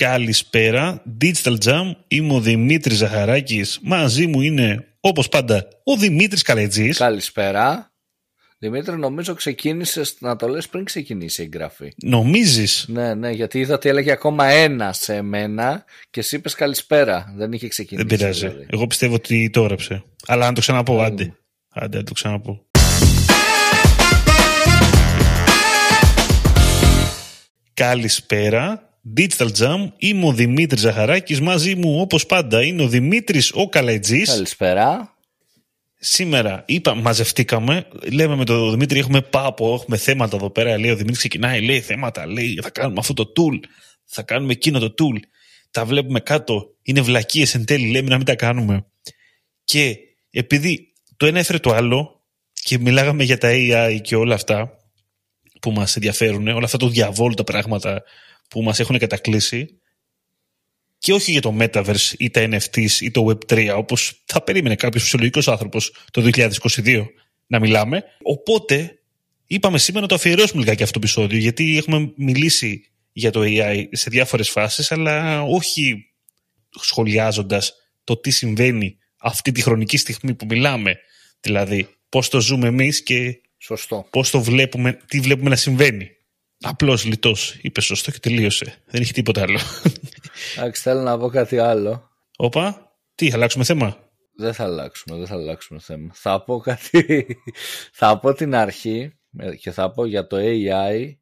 [0.00, 6.98] Καλησπέρα, Digital Jam, είμαι ο Δημήτρης Ζαχαράκης, μαζί μου είναι όπως πάντα ο Δημήτρης Καλετζής.
[6.98, 7.92] Καλησπέρα.
[8.58, 11.92] Δημήτρη, νομίζω ξεκίνησες να το λες πριν ξεκινήσει η εγγραφή.
[12.02, 17.32] Νομίζεις; Ναι, ναι, γιατί είδα ότι έλεγε ακόμα ένα σε μένα και εσύ είπες καλησπέρα.
[17.36, 18.06] Δεν είχε ξεκινήσει.
[18.06, 18.46] Δεν πειράζει.
[18.46, 18.66] δηλαδή.
[18.70, 20.04] Εγώ πιστεύω ότι το έγραψε.
[20.26, 21.34] Αλλά αν το ξαναπώ, άντε.
[21.68, 22.64] Άντε, αν το ξαναπώ.
[27.74, 28.89] Καλησπέρα.
[29.16, 34.28] Digital Jam, είμαι ο Δημήτρης Ζαχαράκης, μαζί μου όπως πάντα είναι ο Δημήτρης ο Καλετζής.
[34.28, 35.14] Καλησπέρα.
[36.02, 40.94] Σήμερα είπα, μαζευτήκαμε, λέμε με τον Δημήτρη έχουμε πάπο, έχουμε θέματα εδώ πέρα, λέει ο
[40.94, 43.58] Δημήτρης ξεκινάει, λέει θέματα, λέει θα κάνουμε αυτό το tool,
[44.04, 45.18] θα κάνουμε εκείνο το tool,
[45.70, 48.86] τα βλέπουμε κάτω, είναι βλακίες εν τέλει, λέμε να μην τα κάνουμε.
[49.64, 49.96] Και
[50.30, 54.79] επειδή το ένα έφερε το άλλο και μιλάγαμε για τα AI και όλα αυτά
[55.60, 58.02] που μας ενδιαφέρουν, όλα αυτά το διαβόλου τα πράγματα
[58.48, 59.80] που μας έχουν κατακλείσει,
[61.00, 65.02] και όχι για το Metaverse ή τα NFTs ή το Web3 όπως θα περίμενε κάποιος
[65.02, 67.04] φυσιολογικός άνθρωπος το 2022
[67.46, 68.04] να μιλάμε.
[68.22, 68.98] Οπότε
[69.46, 73.84] είπαμε σήμερα να το αφιερώσουμε λιγάκι αυτό το επεισόδιο γιατί έχουμε μιλήσει για το AI
[73.90, 76.12] σε διάφορες φάσεις αλλά όχι
[76.80, 80.96] σχολιάζοντας το τι συμβαίνει αυτή τη χρονική στιγμή που μιλάμε.
[81.40, 84.06] Δηλαδή πώς το ζούμε εμείς και Σωστό.
[84.10, 86.10] πώς το βλέπουμε, τι βλέπουμε να συμβαίνει.
[86.60, 88.74] Απλώς λιτός, είπε σωστό και τελείωσε.
[88.86, 89.58] Δεν έχει τίποτα άλλο.
[90.56, 92.10] Εντάξει, θέλω να πω κάτι άλλο.
[92.36, 93.96] Όπα, τι, αλλάξουμε θέμα;
[94.36, 96.10] Δεν θα αλλάξουμε, δεν θα αλλάξουμε θέμα.
[96.14, 97.26] Θα πω κάτι.
[97.92, 101.14] θα πω την αρχή ε, και θα πω για το AI.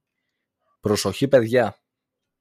[0.80, 1.76] Προσοχή, παιδιά.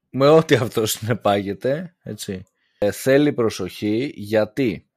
[0.10, 2.44] Με ό,τι αυτό συνεπάγεται, έτσι.
[2.78, 4.90] Ε, θέλει προσοχή γιατί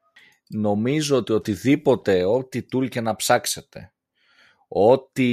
[0.49, 3.93] νομίζω ότι οτιδήποτε, ό,τι tool και να ψάξετε,
[4.73, 5.29] ό,τι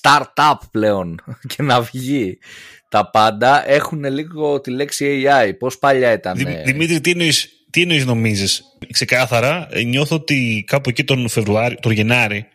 [0.00, 1.20] startup πλέον
[1.56, 2.38] και να βγει,
[2.88, 5.52] τα πάντα έχουν λίγο τη λέξη AI.
[5.58, 6.36] Πώς παλιά ήταν.
[6.36, 8.62] Δη- Δημήτρη, τι εννοείς, τι εννοείς νομίζεις;
[8.92, 12.46] Ξεκάθαρα, ε, νιώθω ότι κάπου εκεί τον Φεβρουάριο, τον Γενάρη,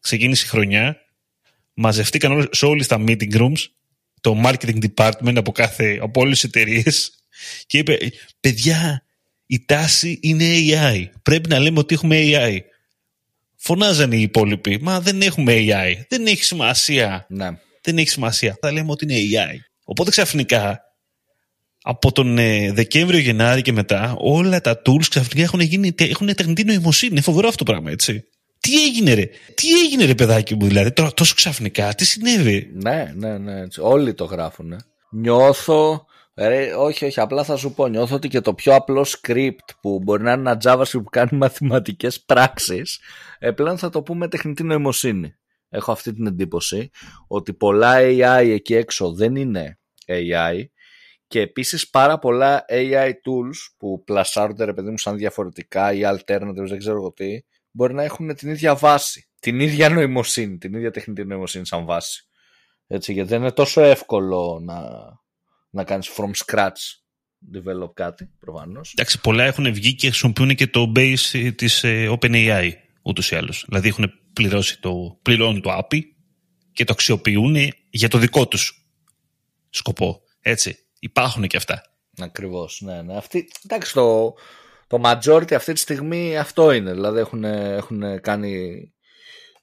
[0.00, 0.96] ξεκίνησε η χρονιά,
[1.74, 3.64] μαζευτήκαν όλες- σε όλες τα meeting rooms,
[4.20, 7.10] το marketing department από, κάθε, από όλες τις εταιρείες
[7.66, 7.98] και είπε,
[8.40, 9.04] παιδιά,
[9.46, 11.04] η τάση είναι AI.
[11.22, 12.58] Πρέπει να λέμε ότι έχουμε AI.
[13.62, 15.94] Φωνάζανε οι υπόλοιποι, μα δεν έχουμε AI.
[16.08, 17.26] Δεν έχει σημασία.
[17.28, 17.48] Ναι.
[17.82, 18.56] δεν έχει σημασία.
[18.60, 19.56] Θα λέμε ότι είναι AI.
[19.84, 20.80] Οπότε ξαφνικά,
[21.82, 26.34] από τον ε, Δεκέμβριο, Γενάρη και μετά, όλα τα tools ξαφνικά έχουν, γίνει, τε- έχουν
[26.34, 27.12] τεχνητή νοημοσύνη.
[27.12, 28.22] Είναι φοβερό αυτό το πράγμα, έτσι.
[28.60, 33.12] Τι έγινε ρε, τι έγινε ρε παιδάκι μου δηλαδή, τώρα τόσο ξαφνικά, τι συνέβη; Ναι,
[33.16, 33.60] ναι, ναι.
[33.60, 33.80] έτσι.
[33.80, 34.74] Όλοι το γράφουν.
[35.10, 36.04] Νιώθω.
[36.42, 37.86] Ρε, όχι, όχι, απλά θα σου πω.
[37.86, 41.38] Νιώθω ότι και το πιο απλό script που μπορεί να είναι ένα JavaScript που κάνει
[41.38, 43.00] μαθηματικές πράξεις,
[43.38, 45.34] ε, πλέον θα το πούμε τεχνητή νοημοσύνη.
[45.68, 46.90] Έχω αυτή την εντύπωση
[47.26, 50.64] ότι πολλά AI εκεί έξω δεν είναι AI
[51.26, 56.66] και επίσης πάρα πολλά AI tools που πλασάρονται ρε παιδί μου σαν διαφορετικά ή alternatives,
[56.68, 57.40] δεν ξέρω εγώ τι,
[57.70, 62.28] μπορεί να έχουν την ίδια βάση, την ίδια νοημοσύνη, την ίδια τεχνητή νοημοσύνη σαν βάση.
[62.86, 64.74] Έτσι, γιατί δεν είναι τόσο εύκολο να,
[65.70, 67.00] να κάνεις from scratch
[67.54, 68.92] develop κάτι, προφανώς.
[68.92, 72.70] Εντάξει, πολλά έχουν βγει και χρησιμοποιούν και το base ε, της ε, OpenAI
[73.02, 73.64] ούτως ή άλλως.
[73.68, 76.00] Δηλαδή έχουν πληρώσει το, πληρώνουν το API
[76.72, 77.56] και το αξιοποιούν
[77.90, 78.88] για το δικό τους
[79.68, 80.20] σκοπό.
[80.40, 81.82] Έτσι, υπάρχουν και αυτά.
[82.18, 83.16] Ακριβώς, ναι, ναι.
[83.16, 84.34] Αυτή, εντάξει, το,
[84.86, 86.92] το majority αυτή τη στιγμή αυτό είναι.
[86.92, 88.82] Δηλαδή έχουν, έχουν κάνει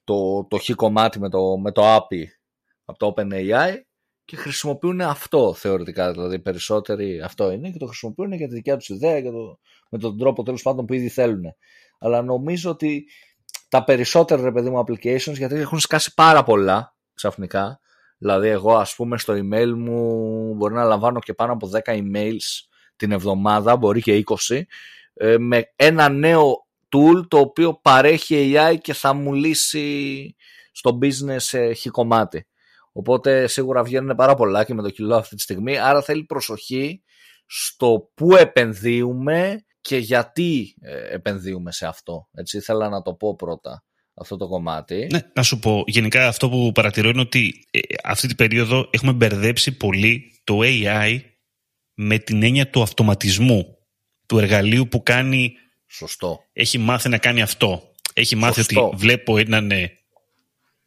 [0.03, 2.23] το, το χ κομμάτι με το, με το API
[2.85, 3.75] από το OpenAI
[4.27, 6.11] και χρησιμοποιούν αυτό θεωρητικά.
[6.11, 9.59] Δηλαδή οι περισσότεροι αυτό είναι και το χρησιμοποιούν για τη δικιά τους ιδέα και το,
[9.89, 11.43] με τον τρόπο τέλος πάντων που ήδη θέλουν.
[11.99, 13.05] Αλλά νομίζω ότι
[13.69, 17.79] τα περισσότερα ρε παιδί μου applications γιατί έχουν σκάσει πάρα πολλά ξαφνικά.
[18.17, 22.65] Δηλαδή εγώ ας πούμε στο email μου μπορεί να λαμβάνω και πάνω από 10 emails
[22.95, 24.61] την εβδομάδα, μπορεί και 20,
[25.13, 30.35] ε, με ένα νέο tool το οποίο παρέχει AI και θα μου λύσει
[30.71, 32.47] στο business ε, χι κομμάτι.
[32.97, 37.03] Οπότε σίγουρα βγαίνουν πάρα πολλά και με το κιλό αυτή τη στιγμή, άρα θέλει προσοχή
[37.45, 42.27] στο πού επενδύουμε και γιατί ε, επενδύουμε σε αυτό.
[42.33, 43.83] Έτσι ήθελα να το πω πρώτα
[44.13, 45.07] αυτό το κομμάτι.
[45.11, 49.13] Ναι, να σου πω, γενικά αυτό που παρατηρώ είναι ότι ε, αυτή την περίοδο έχουμε
[49.13, 51.19] μπερδέψει πολύ το AI
[51.93, 53.77] με την έννοια του αυτοματισμού,
[54.25, 55.53] του εργαλείου που κάνει,
[55.87, 56.39] Σωστό.
[56.53, 57.91] έχει μάθει να κάνει αυτό.
[58.13, 58.85] Έχει μάθει Σωστό.
[58.87, 59.91] ότι βλέπω έναν ε,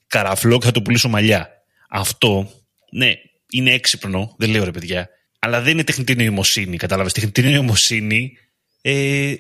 [0.06, 1.58] καραφλό και θα του πουλήσω μαλλιά.
[1.90, 2.50] Αυτό,
[2.92, 3.12] ναι,
[3.50, 5.08] είναι έξυπνο, δεν λέω ρε παιδιά,
[5.38, 7.12] αλλά δεν είναι τεχνητή νοημοσύνη, κατάλαβες.
[7.12, 8.32] Τεχνητή νοημοσύνη
[8.80, 9.34] ε,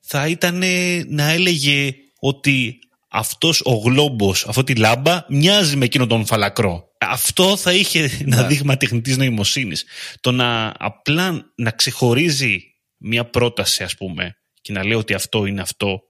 [0.00, 2.78] θα ήταν ε, να έλεγε ότι
[3.10, 6.88] αυτός ο γλόμπος, αυτή τη λάμπα, μοιάζει με εκείνον τον φαλακρό.
[6.98, 8.46] αυτό θα είχε ένα ναι.
[8.46, 9.84] δείγμα τεχνητής νοημοσύνης.
[10.20, 12.58] Το να απλά να ξεχωρίζει
[12.96, 16.00] μια πρόταση, ας πούμε, και να λέει ότι αυτό είναι αυτό,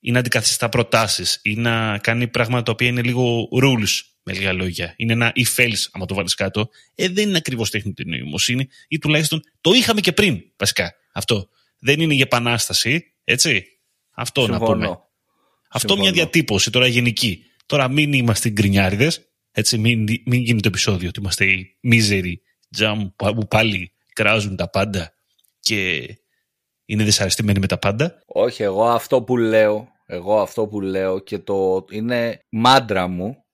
[0.00, 4.52] ή να αντικαθιστά προτάσεις, ή να κάνει πράγματα τα οποία είναι λίγο rules, με λίγα
[4.52, 4.94] λόγια.
[4.96, 6.68] Είναι ένα if else, άμα το βάλεις κάτω.
[6.94, 10.94] Ε, δεν είναι ακριβώς τεχνητή νοημοσύνη, ή τουλάχιστον το είχαμε και πριν, βασικά.
[11.12, 11.48] Αυτό.
[11.78, 13.64] Δεν είναι για επανάσταση, έτσι.
[14.10, 14.98] Αυτό να πούμε.
[15.70, 17.44] Αυτό μια διατύπωση τώρα γενική.
[17.66, 19.20] Τώρα μην είμαστε γκρινιάριδες,
[19.50, 24.70] έτσι, μην, μην γίνει το επεισόδιο ότι είμαστε οι μίζεροι τζαμ που πάλι κράζουν τα
[24.70, 25.12] πάντα
[25.60, 26.08] και
[26.86, 28.22] είναι δυσαρεστημένοι με τα πάντα.
[28.26, 33.44] Όχι, εγώ αυτό που λέω, εγώ αυτό που λέω και το είναι μάντρα μου,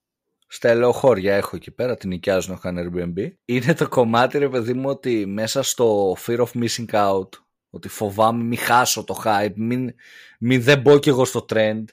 [0.47, 3.33] στα ελαιοχώρια έχω εκεί πέρα, την νοικιάζουν, έχω Airbnb.
[3.45, 7.29] Είναι το κομμάτι, ρε παιδί μου, ότι μέσα στο fear of missing out,
[7.71, 9.95] ότι φοβάμαι μην χάσω το hype, μην,
[10.39, 11.85] μην δεν μπω κι εγώ στο trend,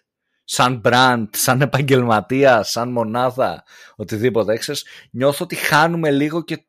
[0.44, 3.64] σαν brand, σαν επαγγελματία, σαν μονάδα,
[3.96, 6.66] οτιδήποτε έξες, νιώθω ότι χάνουμε λίγο και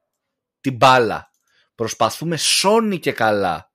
[0.60, 1.30] την μπάλα.
[1.74, 3.69] Προσπαθούμε σώνει και καλά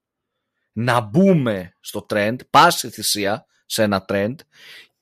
[0.77, 4.35] να μπούμε στο trend, πάση θυσία σε ένα trend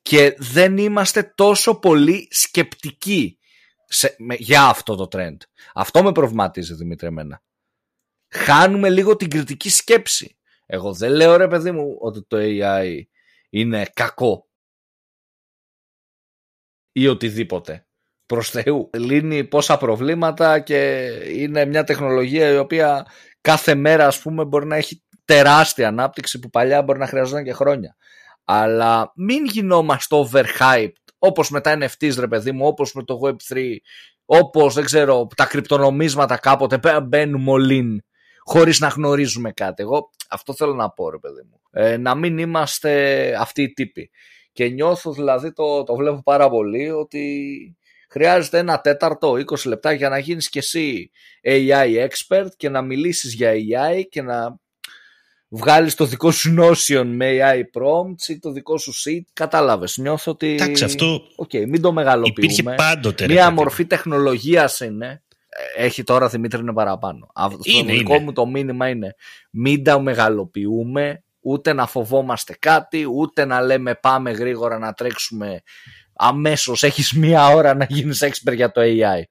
[0.02, 3.38] και δεν είμαστε τόσο πολύ σκεπτικοί
[3.86, 5.38] σε, για αυτό το trend.
[5.74, 7.44] Αυτό με προβληματίζει Δημήτρη εμένα.
[8.30, 10.38] Χάνουμε λίγο την κριτική σκέψη.
[10.66, 13.02] Εγώ δεν λέω ρε παιδί μου ότι το AI
[13.50, 14.50] είναι κακό
[16.92, 17.88] ή οτιδήποτε.
[18.25, 18.90] Προς Θεού.
[18.94, 23.06] Λύνει πόσα προβλήματα και είναι μια τεχνολογία η οποία
[23.42, 27.54] κάθε μέρα ας πούμε μπορεί να έχει τεράστια ανάπτυξη που παλιά μπορεί να χρειαζόταν και
[27.54, 27.96] χρόνια.
[28.44, 33.75] Αλλά μην γινόμαστε overhyped όπως με τα NFTs ρε παιδί μου, όπως με το Web3,
[34.25, 38.04] όπως δεν ξέρω τα κρυπτονομίσματα κάποτε μπαίνουμε όλοι
[38.44, 39.84] χωρίς να γνωρίζουμε κάτι.
[39.84, 41.60] Εγώ αυτό θέλω να πω ρε παιδί μου.
[41.72, 44.10] Ε, να μην είμαστε αυτοί οι τύποι.
[44.52, 47.78] Και νιώθω δηλαδή, το, το βλέπω πάρα πολύ, ότι
[48.10, 51.12] χρειάζεται ένα τέταρτο, 20 λεπτά για να γίνεις και εσύ
[51.44, 54.62] AI expert και να μιλήσεις για AI και να
[55.55, 59.21] βγάλεις το δικό σου Notion με AI prompts ή το δικό σου sheet.
[59.33, 60.53] Κατάλαβες, νιώθω ότι...
[60.53, 62.53] Εντάξει, αυτό okay, μην το μεγαλοποιούμε.
[62.53, 63.25] Υπήρχε πάντοτε.
[63.25, 65.23] Μια μορφή τεχνολογίας είναι.
[65.75, 67.31] Έχει τώρα Δημήτρη είναι παραπάνω.
[67.35, 69.15] Αυτό το δικό μου το μήνυμα είναι
[69.51, 75.61] μην τα μεγαλοποιούμε, ούτε να φοβόμαστε κάτι, ούτε να λέμε πάμε γρήγορα να τρέξουμε
[76.15, 79.21] αμέσως, έχεις μία ώρα να γίνεις expert για το AI.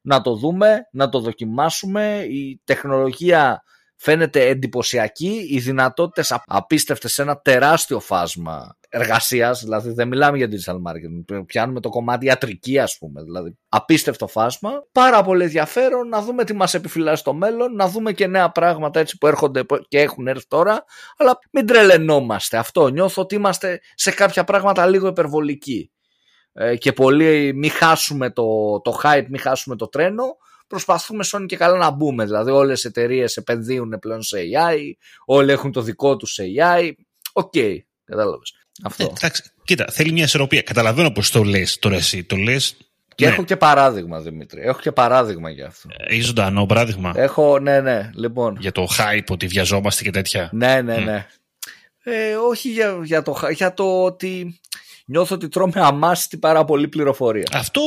[0.00, 3.62] Να το δούμε, να το δοκιμάσουμε, η τεχνολογία
[4.02, 10.74] φαίνεται εντυπωσιακή, οι δυνατότητες απίστευτες σε ένα τεράστιο φάσμα εργασίας, δηλαδή δεν μιλάμε για digital
[10.74, 16.44] marketing, πιάνουμε το κομμάτι ιατρική ας πούμε, δηλαδή απίστευτο φάσμα, πάρα πολύ ενδιαφέρον να δούμε
[16.44, 20.26] τι μας επιφυλάσσει στο μέλλον, να δούμε και νέα πράγματα έτσι που έρχονται και έχουν
[20.26, 20.84] έρθει τώρα,
[21.16, 22.56] αλλά μην τρελαινόμαστε.
[22.56, 25.90] Αυτό, νιώθω ότι είμαστε σε κάποια πράγματα λίγο υπερβολικοί.
[26.52, 30.24] Ε, και πολύ μην χάσουμε το, το hype, μην χάσουμε το τρένο,
[30.72, 32.24] προσπαθούμε σώνει και καλά να μπούμε.
[32.24, 34.78] Δηλαδή όλες οι εταιρείες επενδύουν πλέον σε AI,
[35.24, 36.90] όλοι έχουν το δικό τους AI.
[37.32, 38.54] Ok, okay, κατάλαβες.
[38.82, 39.04] Αυτό.
[39.04, 40.62] Ε, εντάξει, κοίτα, θέλει μια ισορροπία.
[40.62, 42.24] Καταλαβαίνω πώς το λες τώρα εσύ.
[42.24, 42.76] Το λες.
[43.14, 43.32] Και ναι.
[43.32, 44.60] έχω και παράδειγμα, Δημήτρη.
[44.62, 45.88] Έχω και παράδειγμα για αυτό.
[46.06, 47.12] Έχει ζωντανό παράδειγμα.
[47.16, 48.10] Έχω, ναι, ναι.
[48.14, 48.56] Λοιπόν.
[48.60, 50.48] Για το hype, ότι βιαζόμαστε και τέτοια.
[50.52, 51.26] Ναι, ναι, ναι.
[52.02, 54.60] Ε, όχι για, για, το, για το ότι
[55.12, 57.44] νιώθω ότι τρώμε αμάστη πάρα πολύ πληροφορία.
[57.52, 57.82] Αυτό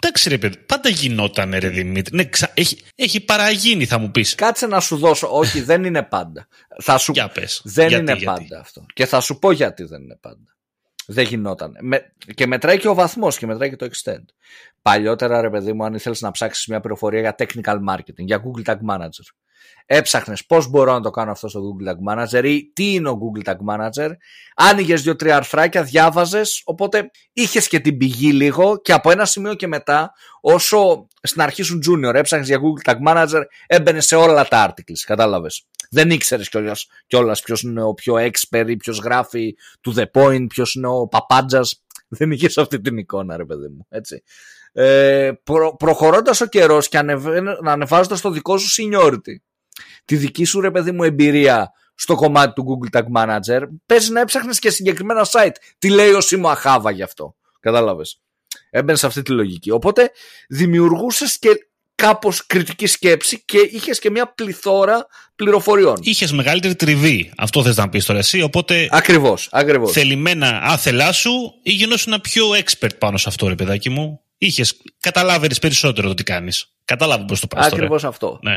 [0.00, 2.16] εντάξει ρε παιδί, πάντα γινόταν ρε Δημήτρη.
[2.16, 2.50] Ναι, ξα...
[2.54, 4.34] έχει, έχει παραγίνει θα μου πεις.
[4.34, 6.46] Κάτσε να σου δώσω, όχι δεν είναι πάντα.
[6.82, 7.12] Θα σου...
[7.12, 7.60] Για πες.
[7.64, 8.84] Δεν είναι πάντα αυτό.
[8.94, 10.56] Και θα σου πω γιατί δεν είναι πάντα.
[11.06, 11.76] Δεν γινόταν.
[11.80, 12.12] Με...
[12.34, 14.24] Και μετράει και ο βαθμός και μετράει και το extent.
[14.82, 18.70] Παλιότερα, ρε παιδί μου, αν ήθελες να ψάξεις μια πληροφορία για technical marketing, για Google
[18.70, 19.26] Tag Manager,
[19.86, 23.18] έψαχνες πώς μπορώ να το κάνω αυτό στο Google Tag Manager ή τι είναι ο
[23.18, 24.10] Google Tag Manager,
[24.54, 29.66] άνοιγες δύο-τρία αρθράκια, διάβαζες, οπότε είχες και την πηγή λίγο και από ένα σημείο και
[29.66, 34.68] μετά, όσο στην αρχή σου junior έψαχνες για Google Tag Manager, έμπαινε σε όλα τα
[34.68, 35.66] articles, κατάλαβες.
[35.90, 39.56] Δεν ήξερες κιόλας, κιόλας ποιος είναι ο πιο expert ή ποιος γράφει
[39.86, 41.84] to the point, ποιος είναι ο παπάντζας.
[42.08, 43.86] Δεν είχες αυτή την εικόνα, ρε παιδί μου.
[43.88, 44.22] Έτσι.
[44.72, 46.98] Ε, προ, προχωρώντας ο καιρός και
[47.64, 49.36] ανεβάζοντας το δικό σου seniority
[50.04, 54.20] τη δική σου ρε παιδί μου εμπειρία στο κομμάτι του Google Tag Manager, παίζει να
[54.20, 55.54] έψαχνες και συγκεκριμένα site.
[55.78, 57.34] Τι λέει ο Σίμω Αχάβα γι' αυτό.
[57.60, 58.20] Κατάλαβες.
[58.70, 59.70] Έμπαινε σε αυτή τη λογική.
[59.70, 60.10] Οπότε
[60.48, 61.48] δημιουργούσες και
[61.94, 65.96] κάπως κριτική σκέψη και είχες και μια πληθώρα πληροφοριών.
[66.02, 67.32] Είχες μεγαλύτερη τριβή.
[67.36, 68.42] Αυτό θες να πεις τώρα εσύ.
[68.42, 68.88] Οπότε.
[68.90, 69.48] Ακριβώς.
[69.52, 69.92] Ακριβώς.
[69.92, 71.30] Θελημένα άθελά σου
[71.62, 74.20] ή γινόσουν πιο expert πάνω σε αυτό, ρε παιδάκι μου.
[74.38, 76.66] Είχες, καταλάβαινες περισσότερο το τι κάνεις.
[76.84, 77.66] Κατάλαβε πώς το πας.
[77.66, 78.38] Ακριβώς αυτό.
[78.42, 78.56] Ναι.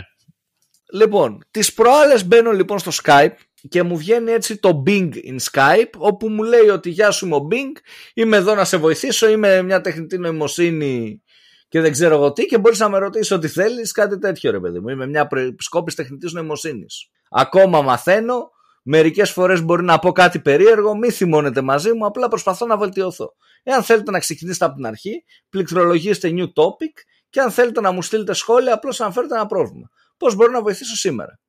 [0.93, 3.35] Λοιπόν, τις προάλλες μπαίνω λοιπόν στο Skype
[3.69, 7.35] και μου βγαίνει έτσι το Bing in Skype όπου μου λέει ότι γεια σου είμαι
[7.35, 7.79] ο Bing,
[8.13, 11.21] είμαι εδώ να σε βοηθήσω, είμαι μια τεχνητή νοημοσύνη
[11.69, 14.59] και δεν ξέρω εγώ τι και μπορείς να με ρωτήσεις ό,τι θέλεις, κάτι τέτοιο ρε
[14.59, 14.89] παιδί μου.
[14.89, 17.09] Είμαι μια επισκόπηση τεχνητής νοημοσύνης.
[17.29, 18.49] Ακόμα μαθαίνω,
[18.83, 23.33] μερικές φορές μπορεί να πω κάτι περίεργο, μη θυμώνετε μαζί μου, απλά προσπαθώ να βελτιωθώ.
[23.63, 26.93] Εάν θέλετε να ξεκινήσετε από την αρχή, πληκτρολογήστε new topic
[27.29, 29.89] και αν θέλετε να μου στείλετε σχόλια, απλώς αναφέρετε ένα πρόβλημα.
[30.17, 31.39] Πώς μπορώ να βοηθήσω σήμερα.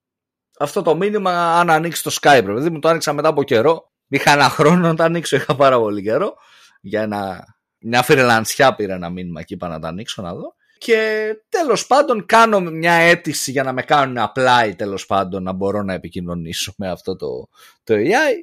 [0.59, 3.93] Αυτό το μήνυμα, αν ανοίξει το Skype, δηλαδή μου το άνοιξα μετά από καιρό.
[4.09, 6.35] Είχα ένα χρόνο να το ανοίξω, είχα πάρα πολύ καιρό.
[6.81, 7.45] Για ένα,
[7.79, 10.55] μια φρελανσιά πήρα ένα μήνυμα και είπα να το ανοίξω να δω.
[10.79, 15.83] Και τέλος πάντων κάνω μια αίτηση για να με κάνουν apply τέλος πάντων να μπορώ
[15.83, 17.49] να επικοινωνήσω με αυτό το,
[17.85, 18.35] το AI.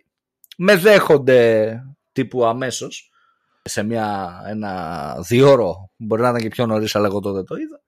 [0.58, 1.80] Με δέχονται
[2.12, 3.12] τύπου αμέσως
[3.62, 7.82] σε μια, ένα διόρο, μπορεί να ήταν και πιο νωρίς αλλά εγώ τότε το είδα.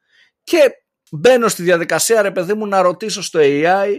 [0.44, 0.72] Και
[1.12, 3.90] μπαίνω στη διαδικασία ρε παιδί μου να ρωτήσω στο AI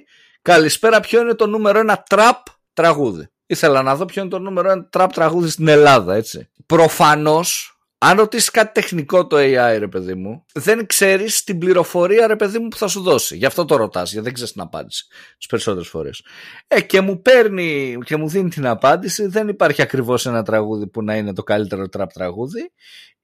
[0.43, 4.71] καλησπέρα ποιο είναι το νούμερο ένα τραπ τραγούδι; Ήθελα να δω ποιο είναι το νούμερο
[4.71, 6.49] ένα τραπ τραγούδι στην Ελλάδα έτσι.
[6.67, 12.37] Προφανώς αν ρωτήσεις κάτι τεχνικό το AI, ρε παιδί μου, δεν ξέρεις την πληροφορία, ρε
[12.37, 13.37] παιδί μου, που θα σου δώσει.
[13.37, 16.23] Γι' αυτό το ρωτάς, γιατί δεν ξέρεις την απάντηση τις περισσότερες φορές.
[16.69, 19.27] Ε, και μου παίρνει και μου δίνει την απάντηση.
[19.27, 22.73] Δεν υπάρχει ακριβώς ένα τραγούδι που να είναι το καλύτερο τραπ τραγούδι.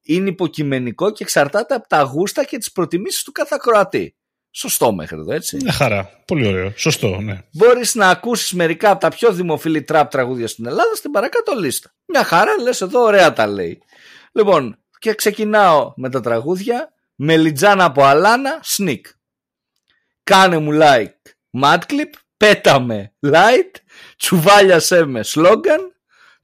[0.05, 4.17] Είναι υποκειμενικό και εξαρτάται από τα γούστα και τις προτιμήσεις του κάθε ακροατή.
[4.51, 5.57] Σωστό μέχρι εδώ, έτσι.
[5.57, 6.23] Μια χαρά.
[6.27, 6.73] Πολύ ωραίο.
[6.77, 7.43] Σωστό, ναι.
[7.53, 11.95] Μπορείς να ακούσεις μερικά από τα πιο δημοφιλή τραπ τραγούδια στην Ελλάδα στην παρακάτω λίστα.
[12.07, 13.83] Μια χαρά, λες εδώ, ωραία τα λέει.
[14.33, 16.93] Λοιπόν, και ξεκινάω με τα τραγούδια.
[17.15, 19.01] Μελιτζάνα από Αλάνα, sneak.
[20.23, 21.33] Κάνε μου like,
[21.63, 22.11] madclip.
[22.37, 23.71] Πέταμε, light.
[24.17, 25.81] Τσουβάλιασέ με, slogan.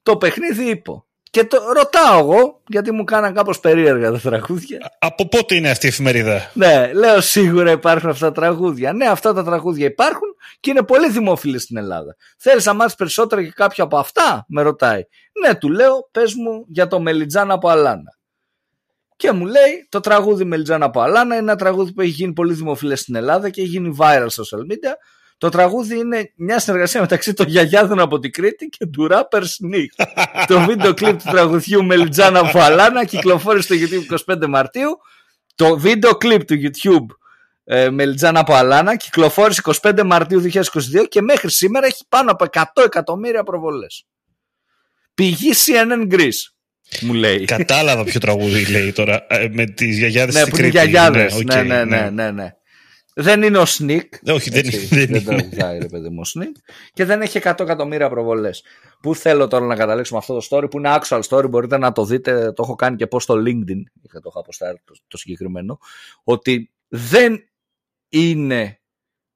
[0.02, 1.06] Το παιχνίδι είπω.
[1.30, 4.78] Και το ρωτάω εγώ, γιατί μου κάναν κάπως περίεργα τα τραγούδια.
[4.98, 8.92] Από πότε είναι αυτή η εφημερίδα; Ναι, λέω σίγουρα υπάρχουν αυτά τα τραγούδια.
[8.92, 10.28] Ναι, αυτά τα τραγούδια υπάρχουν
[10.60, 12.16] και είναι πολύ δημοφιλή στην Ελλάδα.
[12.38, 15.02] Θέλεις να μάθεις περισσότερα και κάποιο από αυτά, με ρωτάει.
[15.40, 18.18] Ναι, του λέω, πες μου για το Μελιτζάν από Αλάνα.
[19.16, 22.54] Και μου λέει, το τραγούδι Μελιτζάν από Αλάνα είναι ένα τραγούδι που έχει γίνει πολύ
[22.54, 24.94] δημοφιλές στην Ελλάδα και έχει γίνει viral social media
[25.40, 30.06] το τραγούδι είναι μια συνεργασία μεταξύ των γιαγιάδων από την Κρήτη και του rapper Sneak.
[30.48, 34.98] το βίντεο κλιπ του τραγουδιού Μελιτζάνα Φαλάνα κυκλοφόρησε στο YouTube 25 Μαρτίου.
[35.54, 37.14] Το βίντεο κλιπ του YouTube
[37.64, 40.60] ε, Μελιτζάνα Αλάνα κυκλοφόρησε 25 Μαρτίου 2022
[41.08, 44.06] και μέχρι σήμερα έχει πάνω από 100 εκατομμύρια προβολές.
[45.14, 46.52] Πηγή CNN Greece.
[47.00, 47.44] Μου λέει.
[47.44, 49.26] Κατάλαβα ποιο τραγούδι λέει τώρα.
[49.28, 51.42] Ε, με τις γιαγιάδες ναι, που είναι γιαγιάδες.
[51.44, 52.54] Ναι, ναι, ναι, ναι, ναι.
[53.20, 54.14] Δεν είναι ο Σνικ.
[54.26, 56.56] Όχι, δεν, έτσι, δεν, δεν τραγουδάει ρε παιδί μου ο Σνικ.
[56.92, 58.64] Και δεν έχει 100 εκατομμύρια προβολές.
[59.02, 61.50] Πού θέλω τώρα να καταλήξουμε αυτό το story που είναι actual story.
[61.50, 62.52] Μπορείτε να το δείτε.
[62.52, 63.82] Το έχω κάνει και πώ στο LinkedIn.
[64.02, 65.78] Είχα το έχω αποστάρει το, το συγκεκριμένο.
[66.24, 67.48] Ότι δεν
[68.08, 68.80] είναι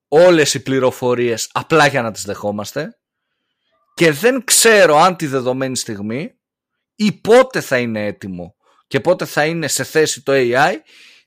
[0.08, 2.98] όλες οι πληροφορίες απλά για να τις δεχόμαστε
[3.94, 6.34] και δεν ξέρω αν τη δεδομένη στιγμή
[6.94, 10.74] ή πότε θα είναι έτοιμο και πότε θα είναι σε θέση το AI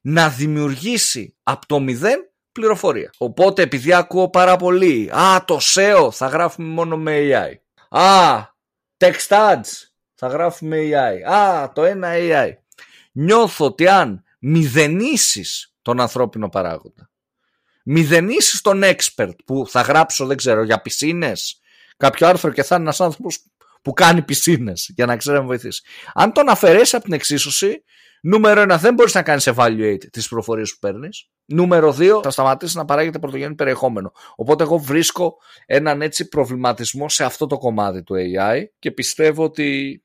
[0.02, 2.27] να δημιουργήσει από το μηδέν
[2.60, 3.10] πληροφορία.
[3.18, 7.54] Οπότε επειδή ακούω πάρα πολύ, α το SEO θα γράφουμε μόνο με AI.
[8.00, 8.38] Α,
[8.98, 11.32] text ads θα γράφουμε AI.
[11.32, 12.52] Α, το ένα AI.
[13.12, 17.10] Νιώθω ότι αν μηδενίσεις τον ανθρώπινο παράγοντα,
[17.84, 21.60] μηδενίσεις τον expert που θα γράψω, δεν ξέρω, για πισίνες,
[21.98, 23.46] κάποιο άρθρο και θα είναι ένας άνθρωπος
[23.82, 25.82] που κάνει πισίνες για να ξέρει να βοηθήσει.
[26.14, 27.84] Αν τον αφαιρέσεις από την εξίσωση,
[28.22, 31.30] Νούμερο 1, δεν μπορείς να κάνεις evaluate τις προφορίε που παίρνεις.
[31.50, 34.12] Νούμερο 2, θα σταματήσει να παράγεται πρωτογενή περιεχόμενο.
[34.36, 40.02] Οπότε εγώ βρίσκω έναν έτσι προβληματισμό σε αυτό το κομμάτι του AI και πιστεύω ότι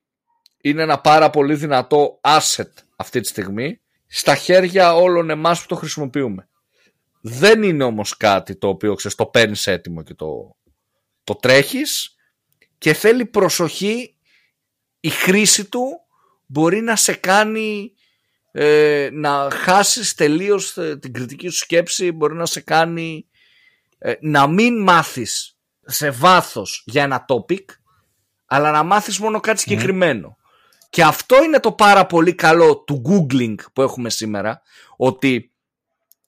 [0.61, 5.75] είναι ένα πάρα πολύ δυνατό asset αυτή τη στιγμή στα χέρια όλων εμάς που το
[5.75, 6.47] χρησιμοποιούμε.
[7.21, 10.55] Δεν είναι όμως κάτι το οποίο ξέρεις, το παίρνεις έτοιμο και το,
[11.23, 12.15] το τρέχεις
[12.77, 14.17] και θέλει προσοχή
[14.99, 15.99] η χρήση του
[16.45, 17.93] μπορεί να σε κάνει
[18.55, 23.27] ε, να χάσεις τελείως ε, την κριτική σου σκέψη μπορεί να σε κάνει
[23.97, 27.65] ε, να μην μάθεις σε βάθος για ένα topic
[28.45, 29.59] αλλά να μάθεις μόνο κάτι ναι.
[29.59, 30.37] συγκεκριμένο.
[30.89, 34.61] Και αυτό είναι το πάρα πολύ καλό του googling που έχουμε σήμερα
[34.97, 35.51] ότι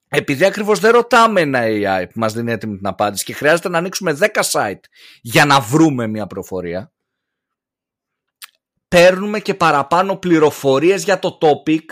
[0.07, 3.77] επειδή ακριβώς δεν ρωτάμε ένα AI που μας δίνει έτοιμη την απάντηση και χρειάζεται να
[3.77, 4.79] ανοίξουμε 10 site
[5.21, 6.93] για να βρούμε μια προφορία
[8.87, 11.83] παίρνουμε και παραπάνω πληροφορίες για το topic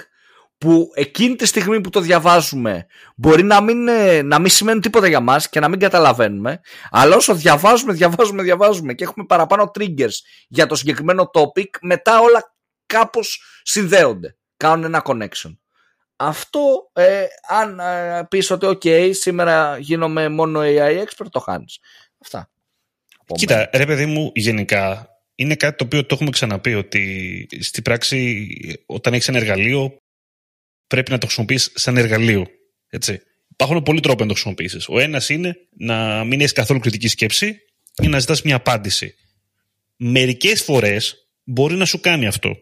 [0.64, 5.08] που εκείνη τη στιγμή που το διαβάζουμε μπορεί να μην, ε, να μην σημαίνει τίποτα
[5.08, 6.60] για μας και να μην καταλαβαίνουμε
[6.92, 10.14] αλλά όσο διαβάζουμε, διαβάζουμε, διαβάζουμε και έχουμε παραπάνω triggers
[10.48, 12.56] για το συγκεκριμένο topic μετά όλα
[12.86, 15.58] κάπως συνδέονται, κάνουν ένα connection.
[16.16, 21.80] Αυτό ε, αν ε, πεις ότι ok σήμερα γίνομαι μόνο AI expert το χάνεις.
[22.22, 22.50] Αυτά.
[23.34, 28.48] Κοίτα ρε παιδί μου γενικά είναι κάτι το οποίο το έχουμε ξαναπεί ότι στη πράξη
[28.86, 29.98] όταν έχεις ένα εργαλείο
[30.88, 32.48] πρέπει να το χρησιμοποιείς σαν εργαλείο.
[32.90, 33.22] Έτσι.
[33.52, 34.88] Υπάρχουν πολλοί τρόποι να το χρησιμοποιήσεις.
[34.88, 37.58] Ο ένας είναι να μην έχεις καθόλου κριτική σκέψη
[38.02, 39.16] ή να ζητάς μια απάντηση.
[39.96, 42.58] Μερικές φορές μπορεί να σου κάνει αυτό.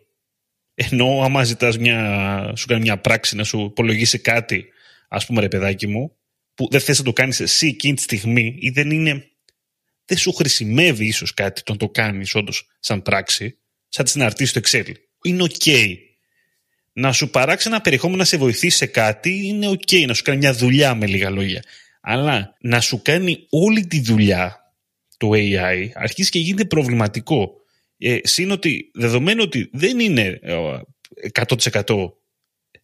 [0.74, 4.66] Ενώ άμα ζητάς μια, σου κάνει μια πράξη να σου υπολογίσει κάτι,
[5.08, 6.16] ας πούμε ρε παιδάκι μου,
[6.54, 9.26] που δεν θες να το κάνεις εσύ εκείνη τη στιγμή ή δεν είναι.
[10.06, 14.50] Δεν σου χρησιμεύει ίσως κάτι το να το κάνεις όντως σαν πράξη, σαν της συναρτήσει
[14.50, 14.92] στο Excel.
[15.24, 15.96] Είναι OK.
[17.02, 20.06] Να σου παράξει ένα περιεχόμενο να σε βοηθήσει σε κάτι είναι OK.
[20.06, 21.64] Να σου κάνει μια δουλειά με λίγα λόγια.
[22.02, 24.74] Αλλά να σου κάνει όλη τη δουλειά
[25.18, 27.54] το AI αρχίζει και γίνεται προβληματικό.
[27.98, 30.40] Ε, Συν ότι δεδομένου ότι δεν είναι
[31.34, 31.90] 100%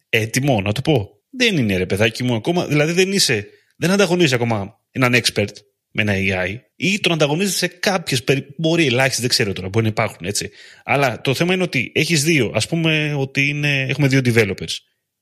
[0.08, 1.10] ε, έτοιμο, να το πω.
[1.30, 2.66] Δεν είναι ρε παιδάκι μου ακόμα.
[2.66, 3.46] Δηλαδή δεν είσαι,
[3.76, 5.52] δεν ανταγωνίζει ακόμα έναν expert
[5.90, 8.46] με ένα AI ή τον ανταγωνίζεις σε κάποιες περι...
[8.58, 10.50] Μπορεί ελάχιστε, δεν ξέρω τώρα, μπορεί να υπάρχουν έτσι.
[10.84, 12.52] Αλλά το θέμα είναι ότι έχεις δύο.
[12.54, 14.72] Α πούμε ότι είναι, έχουμε δύο developers.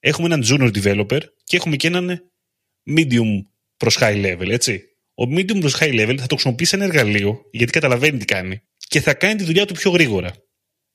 [0.00, 2.20] Έχουμε έναν junior developer και έχουμε και έναν
[2.96, 3.42] medium
[3.76, 4.82] προς high level, έτσι.
[5.14, 9.00] Ο medium προς high level θα το χρησιμοποιήσει ένα εργαλείο γιατί καταλαβαίνει τι κάνει και
[9.00, 10.34] θα κάνει τη δουλειά του πιο γρήγορα.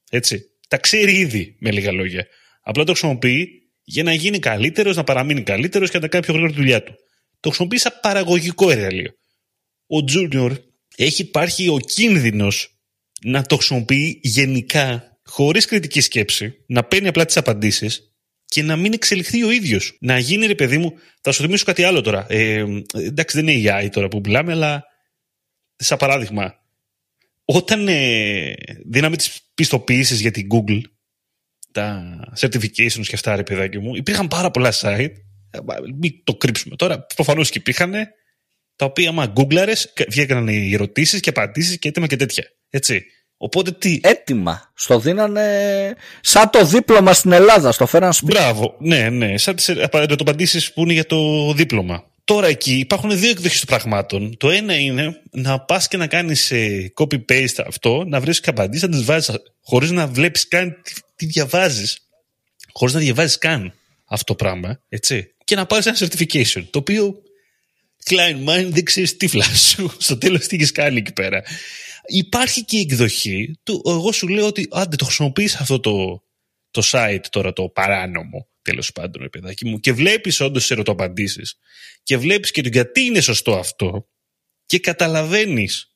[0.10, 0.42] Έτσι.
[0.68, 2.28] Τα ξέρει ήδη, με λίγα λόγια.
[2.62, 3.48] Απλά το χρησιμοποιεί
[3.84, 6.94] για να γίνει καλύτερος, να παραμείνει καλύτερος και να κάνει πιο γρήγορα τη δουλειά του.
[7.40, 9.12] Το χρησιμοποιεί σαν παραγωγικό εργαλείο.
[9.92, 10.56] Ο Junior
[10.96, 12.76] έχει υπάρχει ο κίνδυνος
[13.24, 18.14] να το χρησιμοποιεί γενικά, χωρίς κριτική σκέψη, να παίρνει απλά τις απαντήσεις
[18.46, 19.98] και να μην εξελιχθεί ο ίδιος.
[20.00, 22.26] Να γίνει, ρε παιδί μου, θα σου θυμίσω κάτι άλλο τώρα.
[22.30, 24.84] Ε, εντάξει, δεν είναι AI τώρα που μιλάμε, αλλά
[25.76, 26.56] σαν παράδειγμα,
[27.46, 28.54] όταν ε,
[28.86, 30.82] δίναμε τις πιστοποιήσεις για την Google,
[31.72, 35.12] τα certifications και αυτά, ρε παιδάκι μου, υπήρχαν πάρα πολλά site.
[35.50, 35.60] Ε,
[36.00, 37.06] μην το κρύψουμε τώρα.
[37.16, 37.94] Προφανώς και υπήρχαν
[38.76, 42.44] τα οποία, άμα γκούγκλαρες, βγήκαν οι ερωτήσεις και απαντήσεις και έτοιμα και τέτοια.
[42.70, 43.06] Έτσι.
[43.38, 44.00] Οπότε τι.
[44.04, 44.72] Έτοιμα.
[44.76, 47.72] Στο δίνανε σαν το δίπλωμα στην Ελλάδα.
[47.72, 48.32] Στο φέραν σπίτι.
[48.32, 48.76] Μπράβο.
[48.80, 49.38] Ναι, ναι.
[49.38, 49.70] Σαν τις
[50.20, 52.10] απαντήσεις που είναι για το δίπλωμα.
[52.24, 54.38] Τώρα εκεί υπάρχουν δύο εκδοχές των πραγμάτων.
[54.38, 58.96] Το ένα είναι να πας και να κάνεις ε, copy-paste αυτό, να βρεις απαντήσεις, να
[58.96, 60.82] τις βάζεις χωρίς να βλέπεις καν
[61.16, 62.08] τι διαβάζεις.
[62.72, 63.74] Χωρίς να διαβάζεις καν
[64.06, 64.80] αυτό το πράγμα.
[64.90, 65.34] Έτσι.
[65.44, 66.64] Και να πάρεις ένα certification.
[66.70, 67.22] Το οποίο
[68.10, 69.90] Klein Mind δεν ξέρεις τι φλάσου.
[70.06, 71.44] Στο τέλος τι έχεις κάνει εκεί πέρα.
[72.06, 73.82] Υπάρχει και η εκδοχή του.
[73.86, 76.24] Εγώ σου λέω ότι άντε το χρησιμοποιείς αυτό το,
[76.72, 81.58] το site τώρα το παράνομο τέλος πάντων, παιδάκι μου, και βλέπεις όντως τι ερωταπαντήσεις
[82.04, 84.08] και βλέπεις και το γιατί είναι σωστό αυτό
[84.66, 85.96] και καταλαβαίνεις.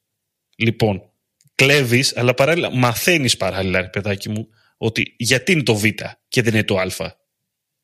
[0.58, 1.12] Λοιπόν,
[1.56, 5.86] κλέβεις, αλλά παράλληλα μαθαίνεις παράλληλα, παιδάκι μου, ότι γιατί είναι το Β
[6.28, 6.88] και δεν είναι το Α.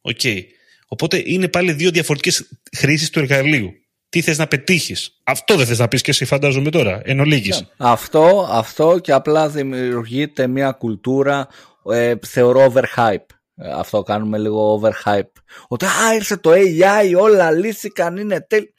[0.01, 0.19] Ok.
[0.23, 0.43] Okay.
[0.88, 3.73] Οπότε είναι πάλι δύο διαφορετικές χρήσεις του εργαλείου.
[4.12, 7.65] Τι θες να πετύχεις; Αυτό δεν θες να πεις και εσύ, φαντάζομαι τώρα, εν ολίγοις.
[7.78, 11.47] Αυτό, αυτό και απλά δημιουργείται μια κουλτούρα,
[11.91, 13.26] ε, θεωρώ overhype.
[13.56, 15.41] Ε, αυτό κάνουμε λίγο overhype.
[15.67, 18.74] Ότι α, ήρθε το AI, όλα λύθηκαν, είναι τέλειο.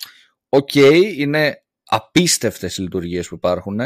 [0.49, 3.81] Ok, okay, είναι απίστευτες οι λειτουργίες που υπάρχουν.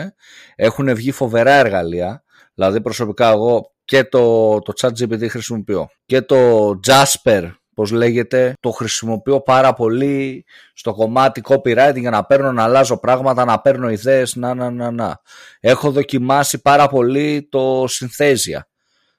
[0.55, 2.25] Έχουν βγει φοβερά εργαλεία.
[2.55, 5.89] Δηλαδή προσωπικά εγώ και το, το ChatGPT χρησιμοποιώ.
[6.07, 12.53] Και το Jasper, πώς λέγεται, το χρησιμοποιώ πάρα πολύ στο κομμάτι copywriting για να παίρνω
[12.53, 15.21] να αλλάζω πράγματα, να παίρνω ιδέες, να, να, να, να.
[15.61, 18.61] Έχω δοκιμάσει πάρα πολύ το Synthesia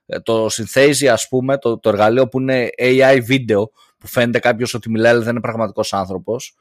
[0.05, 4.73] ε, το Synthese ας πούμε, το, το εργαλείο που είναι AI βίντεο, που φαίνεται κάποιος
[4.73, 6.55] ότι μιλάει αλλά δεν είναι πραγματικός άνθρωπος,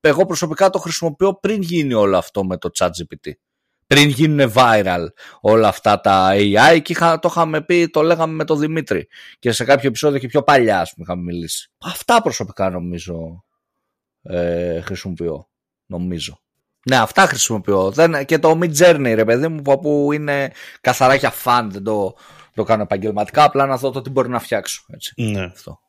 [0.00, 3.32] εγώ προσωπικά το χρησιμοποιώ πριν γίνει όλο αυτό με το ChatGPT.
[3.88, 5.06] Πριν γίνουν viral
[5.40, 9.52] όλα αυτά τα AI και είχα, το είχαμε πει, το λέγαμε με τον Δημήτρη και
[9.52, 11.70] σε κάποιο επεισόδιο και πιο παλιά ας πούμε είχαμε μιλήσει.
[11.78, 13.44] Αυτά προσωπικά νομίζω
[14.22, 15.48] ε, χρησιμοποιώ,
[15.86, 16.40] νομίζω.
[16.88, 17.90] Ναι, αυτά χρησιμοποιώ.
[17.90, 22.16] Δεν, και το Mid Journey, ρε παιδί μου, που είναι καθαρά για φαν, δεν το,
[22.54, 24.84] το κάνω επαγγελματικά, απλά να δω το τι μπορεί να φτιάξω.
[24.88, 25.12] Έτσι.
[25.16, 25.44] Ναι.
[25.44, 25.80] Αυτό.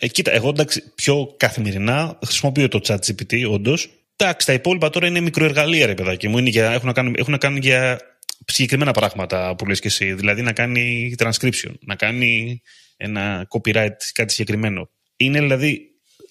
[0.00, 4.03] Ε, κοίτα, εγώ εντάξει, πιο καθημερινά χρησιμοποιώ το chat GPT, όντως.
[4.16, 6.38] Εντάξει, τα υπόλοιπα τώρα είναι μικροεργαλεία, ρε παιδάκι μου.
[6.38, 8.00] Είναι για, έχουν, να κάνουν, έχουν να κάνουν για
[8.46, 10.12] συγκεκριμένα πράγματα που λες και εσύ.
[10.12, 12.62] Δηλαδή να κάνει transcription, να κάνει
[12.96, 14.90] ένα copyright, κάτι συγκεκριμένο.
[15.16, 15.80] Είναι δηλαδή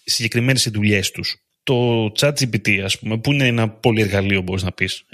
[0.03, 1.37] συγκεκριμένες οι δουλειέ τους.
[1.63, 5.05] Το ChatGPT, ας πούμε, που είναι ένα πολυεργαλείο, μπορείς να πεις.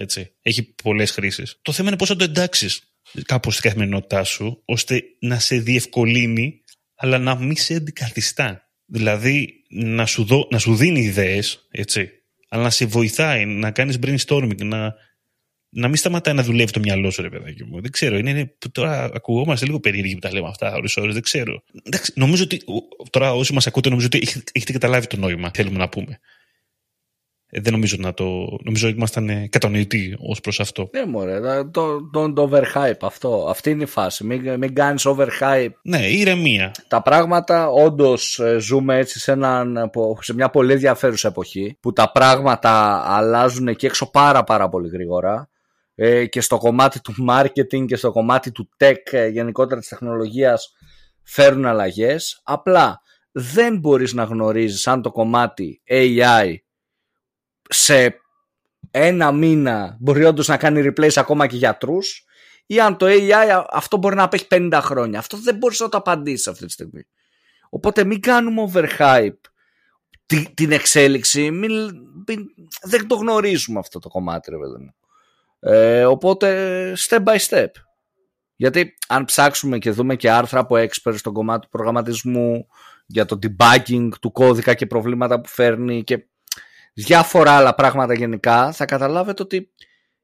[0.41, 1.60] Έχει πολλές χρήσεις.
[1.62, 2.84] Το θέμα είναι πώς θα το εντάξεις
[3.25, 6.62] κάπως στην καθημερινότητά σου, ώστε να σε διευκολύνει,
[6.95, 8.63] αλλά να μην σε αντικαθιστά.
[8.86, 12.10] Δηλαδή, να σου, δω, να σου δίνει ιδέες, έτσι,
[12.49, 14.95] αλλά να σε βοηθάει, να κάνεις brainstorming, να,
[15.69, 17.81] να μην σταματάει να δουλεύει το μυαλό σου, ρε παιδάκι μου.
[17.81, 18.17] Δεν ξέρω.
[18.17, 21.63] Είναι, είναι, τώρα ακουγόμαστε λίγο περίεργοι που τα λέμε αυτά ώρες ώρες, δεν ξέρω.
[21.83, 22.62] Εντάξει, νομίζω ότι,
[23.09, 26.19] τώρα όσοι μας ακούτε, νομίζω ότι έχετε καταλάβει το νόημα, θέλουμε να πούμε.
[27.51, 28.25] Ε, δεν νομίζω να το.
[28.63, 30.89] Νομίζω ότι ήμασταν κατανοητοί ως προς αυτό.
[30.93, 33.47] Ναι, μωρέ, το, το, το overhype αυτό.
[33.49, 34.25] Αυτή είναι η φάση.
[34.25, 35.71] Μην, μην κάνεις overhype.
[35.81, 36.71] Ναι, ηρεμία.
[36.88, 43.03] Τα πράγματα όντως ζούμε έτσι σε, έναν, σε μια πολύ ενδιαφέρουσα εποχή που τα πράγματα
[43.05, 45.49] αλλάζουν εκεί έξω πάρα πάρα πολύ γρήγορα
[45.95, 50.73] ε, και στο κομμάτι του marketing και στο κομμάτι του tech γενικότερα της τεχνολογίας
[51.23, 52.41] φέρουν αλλαγές.
[52.43, 56.55] Απλά δεν μπορείς να γνωρίζεις αν το κομμάτι AI
[57.69, 58.21] σε
[58.91, 62.25] ένα μήνα μπορεί όντως να κάνει replace ακόμα και γιατρούς
[62.65, 65.19] ή αν το AI αυτό μπορεί να απέχει 50 χρόνια.
[65.19, 67.08] Αυτό δεν μπορείς να το απαντήσεις αυτή τη στιγμή.
[67.69, 69.49] Οπότε μην κάνουμε overhype
[70.53, 71.71] την εξέλιξη, μην,
[72.82, 74.93] δεν το γνωρίζουμε αυτό το κομμάτι ρε παιδί μου.
[75.60, 77.67] Ε, οπότε step by step.
[78.55, 82.67] Γιατί αν ψάξουμε και δούμε και άρθρα από experts στον κομμάτι του προγραμματισμού
[83.05, 86.28] για το debugging του κώδικα και προβλήματα που φέρνει και
[87.03, 89.71] διάφορα άλλα πράγματα γενικά θα καταλάβετε ότι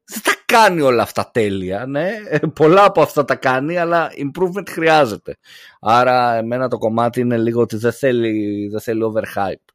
[0.04, 2.10] δεν τα κάνει όλα αυτά τέλεια, ναι.
[2.28, 5.36] Ε, πολλά από αυτά τα κάνει, αλλά improvement χρειάζεται.
[5.80, 9.72] Άρα εμένα το κομμάτι είναι λίγο ότι δεν θέλει, δεν θέλει overhype.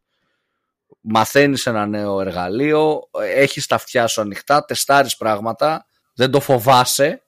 [1.02, 7.24] Μαθαίνεις ένα νέο εργαλείο, έχεις τα αυτιά σου ανοιχτά, τεστάρεις πράγματα, δεν το φοβάσαι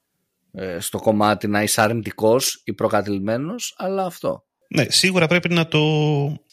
[0.52, 4.44] ε, στο κομμάτι να είσαι αρνητικός ή προκατηλημένος, αλλά αυτό.
[4.76, 5.82] Ναι, σίγουρα πρέπει να το,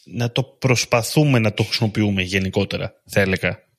[0.03, 3.69] να το προσπαθούμε να το χρησιμοποιούμε γενικότερα, θα έλεγα.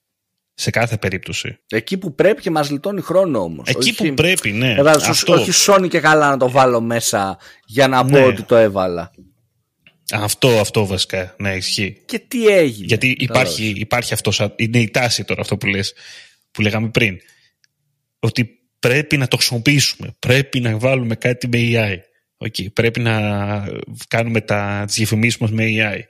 [0.55, 1.59] Σε κάθε περίπτωση.
[1.68, 3.68] Εκεί που πρέπει και μας λιτώνει χρόνο όμως.
[3.68, 4.76] Εκεί όχι, που πρέπει, ναι.
[4.87, 5.33] αυτό.
[5.33, 8.11] Όχι σώνει και καλά να το βάλω μέσα για να ναι.
[8.11, 9.11] πω ότι το έβαλα.
[10.12, 12.02] Αυτό, αυτό βασικά, ναι, ισχύει.
[12.05, 12.87] Και τι έγινε.
[12.87, 15.94] Γιατί υπάρχει, υπάρχει αυτό, είναι η τάση τώρα αυτό που λες,
[16.50, 17.18] που λέγαμε πριν.
[18.18, 20.14] Ότι πρέπει να το χρησιμοποιήσουμε.
[20.18, 22.12] Πρέπει να βάλουμε κάτι με AI.
[22.42, 23.14] Okay, πρέπει να
[24.09, 26.00] κάνουμε τα διαφημίσεις μας με AI.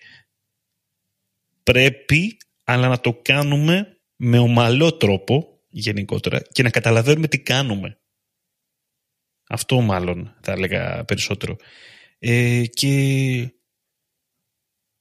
[1.63, 7.99] Πρέπει, αλλά να το κάνουμε με ομαλό τρόπο γενικότερα και να καταλαβαίνουμε τι κάνουμε.
[9.49, 11.57] Αυτό μάλλον θα έλεγα περισσότερο.
[12.19, 12.89] Ε, και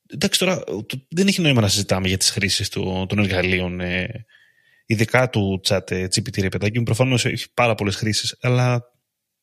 [0.08, 0.64] εντάξει τώρα
[1.10, 4.26] δεν έχει νόημα να συζητάμε για τις χρήσεις του, των εργαλείων ε,
[4.86, 8.84] ειδικά του chat GPT ρε παιδάκι μου προφανώς έχει πάρα πολλές χρήσεις αλλά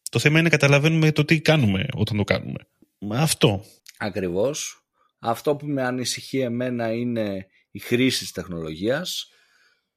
[0.08, 2.58] το θέμα είναι να καταλαβαίνουμε το τι κάνουμε όταν το κάνουμε.
[3.12, 3.64] Αυτό.
[3.98, 4.82] Ακριβώς.
[5.18, 9.30] Αυτό που με ανησυχεί εμένα είναι η χρήση της τεχνολογίας.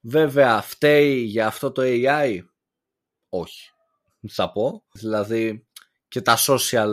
[0.01, 2.39] Βέβαια φταίει για αυτό το AI.
[3.29, 3.69] Όχι.
[4.29, 4.83] Θα πω.
[4.91, 5.67] Δηλαδή
[6.07, 6.89] και τα social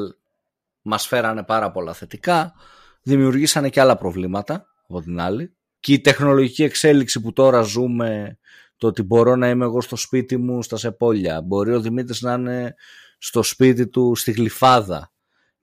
[0.83, 2.55] μας φέρανε πάρα πολλά θετικά.
[3.03, 5.57] Δημιουργήσανε και άλλα προβλήματα από την άλλη.
[5.81, 8.39] Και η τεχνολογική εξέλιξη που τώρα ζούμε
[8.77, 11.43] το ότι μπορώ να είμαι εγώ στο σπίτι μου στα Σεπόλια.
[11.43, 12.75] Μπορεί ο Δημήτρης να είναι
[13.19, 15.13] στο σπίτι του στη Γλυφάδα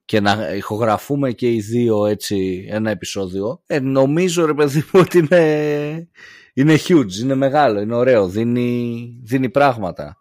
[0.04, 5.18] και να ηχογραφούμε και οι δύο έτσι ένα επεισόδιο ε, νομίζω ρε παιδί μου ότι
[5.18, 6.08] είναι,
[6.54, 10.16] είναι huge, είναι μεγάλο, είναι ωραίο, δίνει, δίνει πράγματα.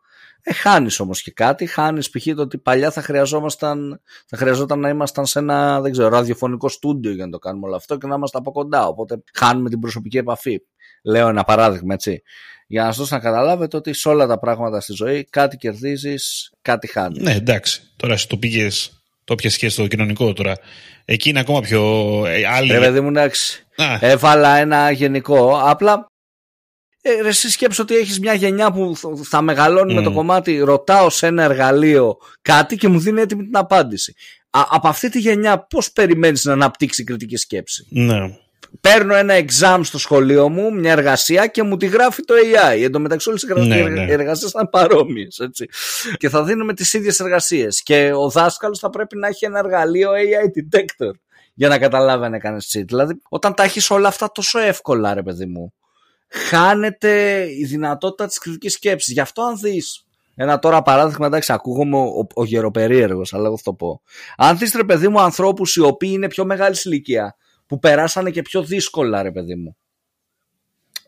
[0.48, 1.65] Ε, χάνεις όμως και κάτι.
[1.65, 2.24] Χάνεις π.χ.
[2.36, 7.12] το ότι παλιά θα χρειαζόμασταν, θα χρειαζόταν να ήμασταν σε ένα δεν ξέρω, ραδιοφωνικό στούντιο
[7.12, 8.88] για να το κάνουμε όλο αυτό και να είμαστε από κοντά.
[8.88, 10.62] Οπότε χάνουμε την προσωπική επαφή.
[11.06, 12.22] Λέω ένα παράδειγμα έτσι
[12.68, 16.88] για να σας να καταλάβετε ότι σε όλα τα πράγματα στη ζωή κάτι κερδίζεις, κάτι
[16.88, 17.22] χάνεις.
[17.22, 17.82] Ναι, εντάξει.
[17.96, 20.58] Τώρα εσύ το πήγες, το πιες και στο κοινωνικό τώρα.
[21.06, 21.82] Εκεί είναι ακόμα πιο
[22.26, 22.72] ε, άλλη.
[22.72, 23.65] Ρε παιδί μου, εντάξει.
[24.00, 25.60] Έβαλα ένα γενικό.
[25.63, 26.08] Απλά
[27.02, 31.10] ε, ρε, εσύ σκέψου ότι έχεις μια γενιά που θα μεγαλώνει με το κομμάτι ρωτάω
[31.10, 34.13] σε ένα εργαλείο κάτι και μου δίνει έτοιμη την απάντηση.
[34.50, 38.38] Α, από αυτή τη γενιά πώς περιμένεις να αναπτύξει κριτική σκέψη; Ναι
[38.81, 42.81] παίρνω ένα exam στο σχολείο μου, μια εργασία και μου τη γράφει το AI.
[42.83, 44.05] Εν τω μεταξύ όλες οι ναι, ναι.
[44.09, 45.49] εργασίες ήταν παρόμοιες.
[46.17, 47.83] Και θα δίνουμε τις ίδιες εργασίες.
[47.83, 51.11] Και ο δάσκαλος θα πρέπει να έχει ένα εργαλείο AI detector
[51.53, 52.83] για να καταλάβει αν έκανε cheat.
[52.85, 55.73] Δηλαδή, όταν τα έχεις όλα αυτά τόσο εύκολα, ρε παιδί μου,
[56.27, 59.13] χάνεται η δυνατότητα της κριτικής σκέψης.
[59.13, 63.63] Γι' αυτό, αν δεις ένα τώρα παράδειγμα, εντάξει, ακούγομαι ο, ο γεροπερίεργος, αλλά εγώ θα
[63.63, 64.01] το πω.
[64.38, 67.35] Αν δεις ρε παιδί μου ανθρώπους οι οποίοι είναι πιο μεγάλης ηλικία
[67.67, 69.78] που περάσανε και πιο δύσκολα, ρε παιδί μου.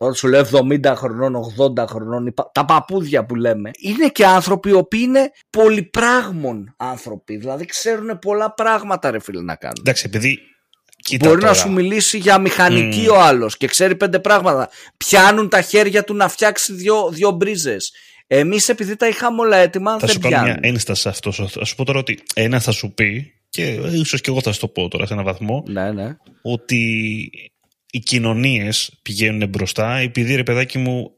[0.00, 4.72] Όταν σου λέω 70 χρονών, 80 χρονών, τα παππούδια που λέμε, είναι και άνθρωποι οι
[4.72, 7.36] οποίοι είναι πολυπράγμων άνθρωποι.
[7.36, 9.76] Δηλαδή ξέρουν πολλά πράγματα, ρε φίλε, να κάνουν.
[9.78, 10.38] Εντάξει, επειδή.
[11.02, 13.12] Κοίτα Μπορεί να σου μιλήσει για μηχανική mm.
[13.12, 14.68] ο άλλος και ξέρει πέντε πράγματα.
[14.96, 17.92] Πιάνουν τα χέρια του να φτιάξει δύο, δύο μπρίζες.
[18.26, 21.32] Εμείς επειδή τα είχαμε όλα έτοιμα, θα δεν σου κάνω μια ένσταση αυτό.
[21.32, 24.60] Θα σου πω τώρα ότι ένα θα σου πει και ίσως και εγώ θα σου
[24.60, 26.16] το πω τώρα σε έναν βαθμό, ναι, ναι.
[26.42, 26.80] ότι
[27.90, 31.10] οι κοινωνίες πηγαίνουν μπροστά επειδή ρε παιδάκι μου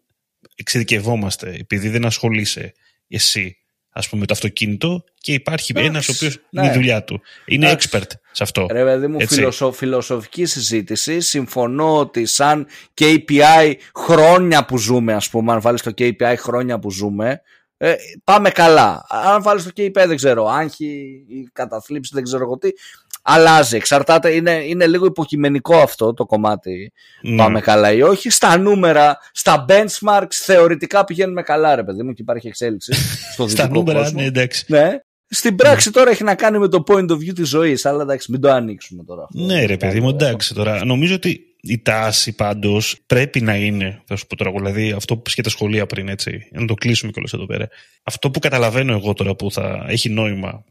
[0.55, 2.73] εξειδικευόμαστε, επειδή δεν ασχολείσαι
[3.09, 3.61] εσύ
[3.93, 6.63] ας πούμε, το αυτοκίνητο και υπάρχει Εντάξει, ένας ο οποίος ναι.
[6.63, 7.21] είναι η δουλειά του.
[7.47, 7.89] Είναι Εντάξει.
[7.93, 8.67] expert σε αυτό.
[8.71, 9.35] Ρε παιδί μου, Έτσι.
[9.35, 11.21] φιλοσο, φιλοσοφική συζήτηση.
[11.21, 12.67] Συμφωνώ ότι σαν
[13.01, 17.41] KPI χρόνια που ζούμε, ας πούμε, αν βάλεις το KPI χρόνια που ζούμε,
[17.83, 19.07] ε, πάμε καλά.
[19.09, 22.69] Αν βάλεις το KPI δεν ξέρω, άγχη ή καταθλίψη δεν ξέρω εγώ τι,
[23.23, 23.77] αλλάζει.
[23.77, 26.93] Εξαρτάται, είναι, είναι λίγο υποκειμενικό αυτό το κομμάτι.
[27.23, 27.37] Ναι.
[27.37, 28.31] Πάμε καλά ή όχι.
[28.31, 32.93] Στα νούμερα, στα benchmarks, θεωρητικά πηγαίνουμε καλά, ρε παιδί μου, και υπάρχει εξέλιξη
[33.33, 34.21] στο Στα δυτικό νούμερα, κόσμο.
[34.21, 34.65] ναι, εντάξει.
[34.69, 34.99] Ναι.
[35.29, 38.31] Στην πράξη τώρα έχει να κάνει με το point of view της ζωής, αλλά εντάξει,
[38.31, 39.23] μην το ανοίξουμε τώρα.
[39.23, 39.45] αυτό.
[39.45, 40.85] Ναι, ρε παιδί μου, εντάξει τώρα.
[40.85, 44.03] Νομίζω ότι η τάση πάντως πρέπει να είναι.
[44.07, 46.49] Θα σου πω τώρα, εγώ, δηλαδή αυτό που και τα σχολεία πριν, έτσι.
[46.53, 47.69] Να το κλείσουμε κιόλας εδώ πέρα.
[48.03, 50.65] Αυτό που καταλαβαίνω εγώ τώρα που θα έχει νόημα.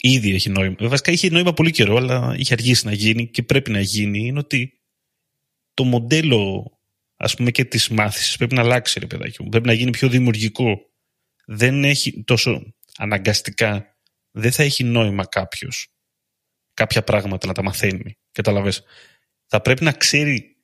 [0.00, 0.76] Ήδη έχει νόημα.
[0.78, 4.26] Βασικά είχε νόημα πολύ καιρό, αλλά είχε αργήσει να γίνει και πρέπει να γίνει.
[4.26, 4.80] Είναι ότι
[5.74, 6.72] το μοντέλο,
[7.16, 9.48] ας πούμε, και της μάθησης πρέπει να αλλάξει, ρε παιδάκι μου.
[9.48, 10.80] Πρέπει να γίνει πιο δημιουργικό.
[11.46, 13.96] Δεν έχει τόσο αναγκαστικά.
[14.30, 15.90] Δεν θα έχει νόημα κάποιος
[16.76, 18.18] κάποια πράγματα να τα μαθαίνει.
[18.32, 18.82] Καταλαβες.
[19.46, 20.56] Θα πρέπει να ξέρει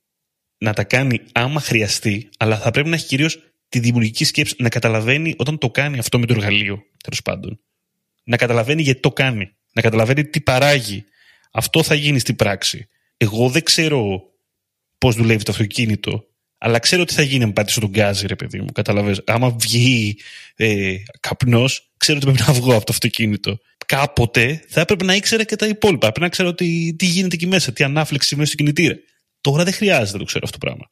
[0.58, 4.68] να τα κάνει άμα χρειαστεί, αλλά θα πρέπει να έχει κυρίως τη δημιουργική σκέψη να
[4.68, 7.60] καταλαβαίνει όταν το κάνει αυτό με το εργαλείο, τέλος πάντων.
[8.24, 9.50] Να καταλαβαίνει γιατί το κάνει.
[9.72, 11.04] Να καταλαβαίνει τι παράγει.
[11.52, 12.88] Αυτό θα γίνει στην πράξη.
[13.16, 14.22] Εγώ δεν ξέρω
[14.98, 16.24] πώς δουλεύει το αυτοκίνητο,
[16.58, 18.72] αλλά ξέρω τι θα γίνει αν πατήσω τον γκάζι, ρε παιδί μου.
[18.72, 19.22] Καταλαβες.
[19.26, 20.16] Άμα βγει
[20.56, 23.58] ε, καπνός, ξέρω ότι πρέπει να βγω από το αυτοκίνητο.
[23.96, 26.06] Κάποτε θα έπρεπε να ήξερα και τα υπόλοιπα.
[26.06, 28.94] Πρέπει να ξέρω τι, τι γίνεται εκεί μέσα, τι ανάφλεξη μέσα στο κινητήρα.
[29.40, 30.90] Τώρα δεν χρειάζεται να το ξέρω αυτό το πράγμα.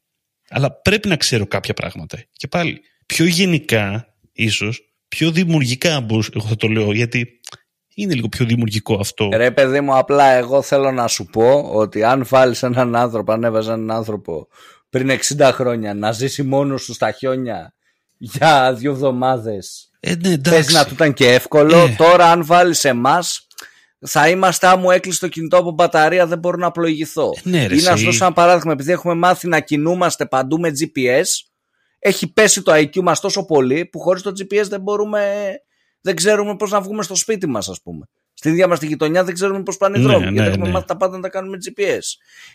[0.49, 2.19] Αλλά πρέπει να ξέρω κάποια πράγματα.
[2.33, 7.41] Και πάλι, πιο γενικά, ίσως, πιο δημιουργικά, μπορούσα- εγώ θα το λέω, γιατί
[7.95, 9.29] είναι λίγο πιο δημιουργικό αυτό.
[9.33, 13.45] Ρε παιδί μου, απλά εγώ θέλω να σου πω ότι αν βάλεις έναν άνθρωπο, αν
[13.45, 14.49] έβαζες έναν άνθρωπο
[14.91, 17.75] πριν 60 χρόνια να ζήσει μόνος του στα χιόνια
[18.17, 20.75] για δύο εβδομάδες Ε, ναι, Πες εντάξει.
[20.75, 21.79] να του ήταν και εύκολο.
[21.79, 21.95] Ε.
[21.99, 23.47] Τώρα, αν βάλεις εμάς,
[24.07, 27.31] θα είμαστε, αν μου έκλεισε το κινητό από μπαταρία, δεν μπορώ να πλοηγηθώ.
[27.43, 27.99] Ναι, ρε, Ή να εσύ.
[27.99, 31.25] σου δώσω ένα παράδειγμα, επειδή έχουμε μάθει να κινούμαστε παντού με GPS,
[31.99, 35.51] έχει πέσει το IQ μας τόσο πολύ που χωρίς το GPS δεν μπορούμε,
[36.01, 38.09] δεν ξέρουμε πώς να βγούμε στο σπίτι μας, ας πούμε.
[38.35, 40.25] Στην ίδια μας τη γειτονιά δεν ξέρουμε πώς πάνε οι Ναι, δρόμοι.
[40.25, 40.73] ναι, γιατί έχουμε ναι.
[40.73, 42.01] μάθει τα πάντα να τα κάνουμε GPS.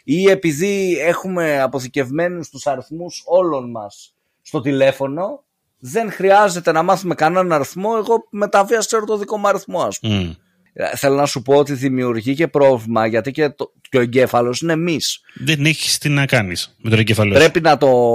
[0.03, 5.44] Ή επειδή έχουμε αποθηκευμένους τους αριθμούς όλων μας στο τηλέφωνο,
[5.79, 7.91] δεν χρειάζεται να μάθουμε κανέναν αριθμό.
[7.97, 10.15] Εγώ με τα βία ξέρω το δικό μου αριθμό, ας πούμε.
[10.15, 10.31] Μμ.
[10.73, 14.61] Ε, Θέλω να σου πω ότι δημιουργεί και πρόβλημα γιατί και, το, και ο εγκέφαλος
[14.61, 14.97] είναι εμεί.
[15.33, 17.33] Δεν έχεις τι να κάνεις με τον εγκεφαλό.
[17.33, 17.39] σου.
[17.39, 18.13] Πρέπει να το,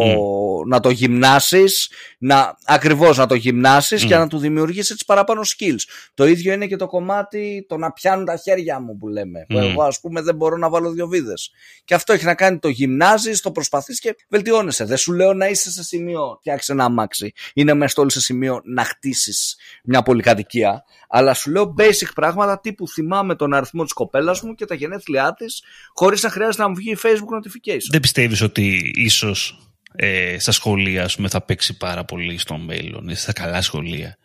[0.67, 5.81] να το γυμνάσεις, να, ακριβώς να το γυμνάσεις και να του δημιουργήσεις έτσι παραπάνω skills.
[6.15, 9.45] Το ίδιο είναι και το κομμάτι το να πιάνουν τα χέρια μου που λέμε.
[9.49, 9.63] Που Μμ.
[9.63, 11.51] εγώ ας πούμε δεν μπορώ να βάλω δύο βίδες.
[11.85, 14.85] Και αυτό έχει να κάνει το γυμνάζεις, το προσπαθείς και βελτιώνεσαι.
[14.85, 17.33] Δεν σου λέω να είσαι σε σημείο, φτιάξει ένα αμάξι.
[17.55, 20.85] Είναι μέσα στο όλο σε σημείο να χτίσεις μια πολυκατοικία.
[21.09, 25.35] Αλλά σου λέω basic πράγματα τύπου θυμάμαι τον αριθμό της κοπέλας μου και τα γενέθλιά
[25.35, 25.60] της
[25.95, 27.89] χωρίς να χρειάζεται να μου βγει Facebook notification.
[27.91, 29.59] Δεν πιστεύεις ότι ίσως
[29.93, 34.17] ε, στα σχολεία ας πούμε, θα παίξει πάρα πολύ στο μέλλον, ή στα καλά σχολεία;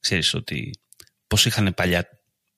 [0.00, 0.70] Ξέρεις ότι
[1.26, 2.08] πώς είχαν παλιά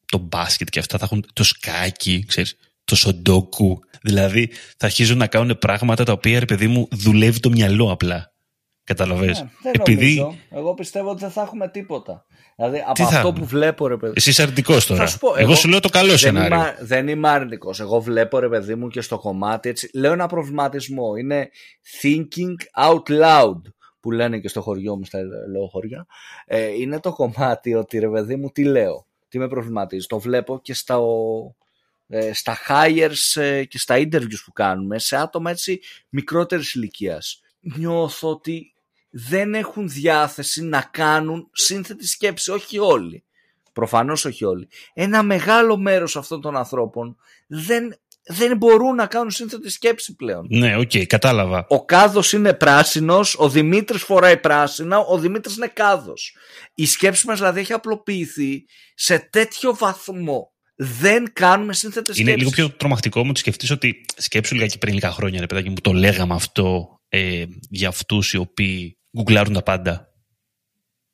[0.07, 3.79] το μπάσκετ και αυτά, θα έχουν το σκάκι, ξέρεις, το σοντόκου.
[4.03, 8.32] Δηλαδή θα αρχίζουν να κάνουν πράγματα τα οποία, ρε παιδί μου, δουλεύει το μυαλό απλά.
[8.85, 9.41] Καταλαβες.
[9.43, 10.39] Ναι, δεν Επειδή νομίζω.
[10.51, 12.27] Εγώ πιστεύω ότι δεν θα έχουμε τίποτα.
[12.57, 14.13] Δηλαδή από Τι θα αυτό έχουμε; που βλέπω ρε παιδί.
[14.17, 15.01] εσύ είσαι αρνητικός τώρα.
[15.01, 16.57] Θα σου πω, εγώ, εγώ σου λέω το καλό Δεν σενάριο.
[16.57, 17.81] είμαι, δεν είμαι αρνητικός.
[17.81, 19.91] Εγώ βλέπω ρε παιδί μου και στο κομμάτι έτσι.
[19.95, 21.17] Λέω ένα προβληματισμό.
[21.17, 21.51] Είναι
[22.03, 23.61] thinking out loud
[24.01, 25.19] που λένε και στο χωριό μου στα
[25.51, 26.07] λέω χωριά.
[26.47, 29.07] Ε, είναι το κομμάτι ότι ρε παιδί μου τι λέω.
[29.29, 30.07] Τι με προβληματίζει.
[30.07, 30.99] Το βλέπω και στα,
[32.09, 37.41] ε, στα hires ε, και στα interviews που κάνουμε σε άτομα έτσι μικρότερης ηλικίας.
[37.63, 38.73] Νιώθω ότι
[39.11, 42.51] δεν έχουν διάθεση να κάνουν σύνθετη σκέψη.
[42.51, 43.25] Όχι όλοι.
[43.73, 44.69] Προφανώς όχι όλοι.
[44.95, 47.95] Ένα μεγάλο μέρος αυτών των ανθρώπων δεν,
[48.25, 50.47] δεν μπορούν να κάνουν σύνθετη σκέψη πλέον.
[50.51, 51.67] Ναι, οκ, κατάλαβα.
[51.69, 56.37] Ο κάδος είναι πράσινος, ο Δημήτρης φοράει πράσινα, ο Δημήτρης είναι κάδος.
[56.75, 60.53] Η σκέψη μας δηλαδή έχει απλοποιηθεί σε τέτοιο βαθμό.
[60.75, 62.57] Δεν κάνουμε σύνθετες Είναι σκέψεις.
[62.57, 65.69] λίγο πιο τρομακτικό μου το σκεφτείς ότι σκέψου λίγα και πριν λίγα χρόνια, ρε παιδάκι
[65.69, 70.09] μου, το λέγαμε αυτό ε, για αυτούς οι οποίοι γκουγκλάρουν τα πάντα.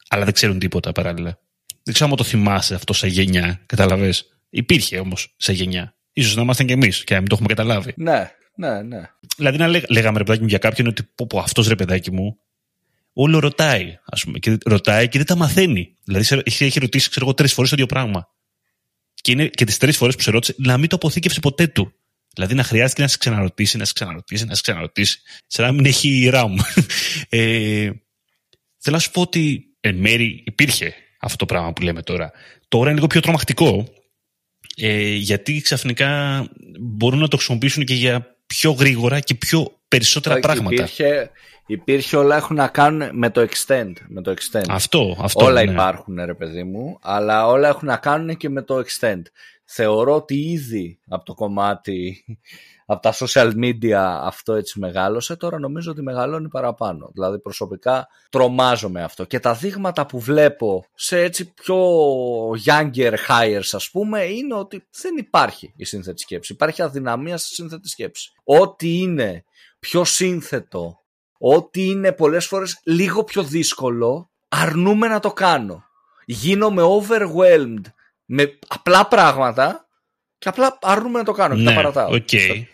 [0.08, 1.38] Αλλά δεν ξέρουν τίποτα παράλληλα.
[1.82, 4.14] Δεν ξέρω αν το θυμάσαι αυτό σε γενιά, καταλαβέ.
[4.50, 5.96] Υπήρχε όμως σε γενιά.
[6.22, 7.92] σω να ήμασταν κι εμείς και να μην το έχουμε καταλάβει.
[7.96, 9.02] Ναι, ναι, ναι.
[9.36, 12.12] Δηλαδή να λέγα, λέγαμε ρε παιδάκι μου για κάποιον ότι πω, πω αυτός ρε παιδάκι
[12.12, 12.38] μου
[13.12, 14.38] όλο ρωτάει, ας πούμε.
[14.38, 15.96] Και ρωτάει και δεν τα μαθαίνει.
[16.04, 18.28] Δηλαδή σε- έχει, έχει ρωτήσει, ξέρω εγώ, τρεις φορές το ίδιο πράγμα.
[19.14, 21.92] Και, είναι, και τις τρεις φορές που σε ρώτησε να μην το αποθήκευσε ποτέ του.
[22.34, 25.84] Δηλαδή να χρειάζεται να σε ξαναρωτήσει, να σε ξαναρωτήσει, να σε ξαναρωτήσει, σαν να μην
[25.84, 26.50] έχει RAM.
[27.28, 27.90] ε,
[28.78, 32.32] θέλω να σου πω ότι εν μέρη υπήρχε αυτό το πράγμα που λέμε τώρα.
[32.68, 33.92] Τώρα είναι λίγο πιο τρομακτικό,
[34.76, 36.44] ε, γιατί ξαφνικά
[36.80, 40.74] μπορούν να το χρησιμοποιήσουν και για πιο γρήγορα και πιο περισσότερα πράγματα.
[40.74, 41.30] Υπήρχε,
[41.68, 43.92] υπήρχε όλα έχουν να κάνουν με το extend.
[44.08, 44.64] Με το extend.
[44.68, 45.44] Αυτό, αυτό.
[45.44, 45.70] Όλα ναι.
[45.70, 49.22] υπάρχουν, ρε παιδί μου, αλλά όλα έχουν να κάνουν και με το extend.
[49.64, 52.24] Θεωρώ ότι ήδη από το κομμάτι
[52.90, 57.10] από τα social media αυτό έτσι μεγάλωσε, τώρα νομίζω ότι μεγαλώνει παραπάνω.
[57.12, 59.24] Δηλαδή προσωπικά τρομάζω με αυτό.
[59.24, 61.78] Και τα δείγματα που βλέπω σε έτσι πιο
[62.66, 66.52] younger hires ας πούμε είναι ότι δεν υπάρχει η σύνθετη σκέψη.
[66.52, 68.32] Υπάρχει αδυναμία στη σύνθετη σκέψη.
[68.44, 69.44] Ό,τι είναι
[69.78, 71.00] πιο σύνθετο,
[71.38, 75.84] ό,τι είναι πολλές φορές λίγο πιο δύσκολο, αρνούμαι να το κάνω.
[76.24, 77.82] Γίνομαι overwhelmed
[78.24, 79.86] με απλά πράγματα
[80.38, 82.10] και απλά αρνούμαι να το κάνω και Ναι, τα παρατάω.
[82.14, 82.28] οκ.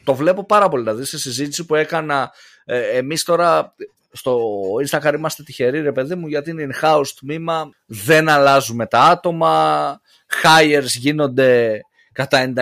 [0.04, 0.82] Το βλέπω πάρα πολύ.
[0.82, 2.32] Δηλαδή, σε συζήτηση που έκανα,
[2.64, 3.74] ε, εμείς τώρα
[4.12, 4.40] στο
[4.88, 7.70] Instagram είμαστε τυχεροί, ρε παιδί μου, γιατί είναι in-house τμήμα.
[7.86, 10.00] Δεν αλλάζουμε τα άτομα.
[10.42, 11.80] Hires γίνονται
[12.12, 12.52] κατά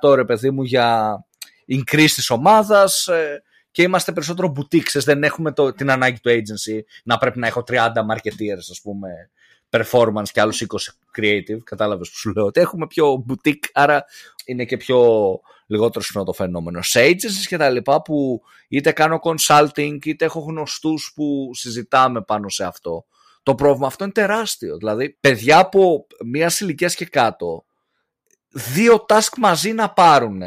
[0.00, 1.18] 99% ρε παιδί μου για
[1.72, 3.42] increase της ομάδας ε,
[3.76, 5.00] και είμαστε περισσότερο boutiques.
[5.04, 9.30] Δεν έχουμε το, την ανάγκη του agency να πρέπει να έχω 30 marketeers ας πούμε
[9.70, 11.58] performance και άλλους 20 creative.
[11.64, 14.04] Κατάλαβες που σου λέω ότι έχουμε πιο boutique άρα
[14.44, 15.00] είναι και πιο
[15.66, 16.82] λιγότερο συχνό το φαινόμενο.
[16.82, 22.48] Σε agencies και τα λοιπά που είτε κάνω consulting είτε έχω γνωστούς που συζητάμε πάνω
[22.48, 23.06] σε αυτό.
[23.42, 24.76] Το πρόβλημα αυτό είναι τεράστιο.
[24.76, 27.64] Δηλαδή, παιδιά από μια ηλικία και κάτω,
[28.48, 30.42] δύο task μαζί να πάρουν.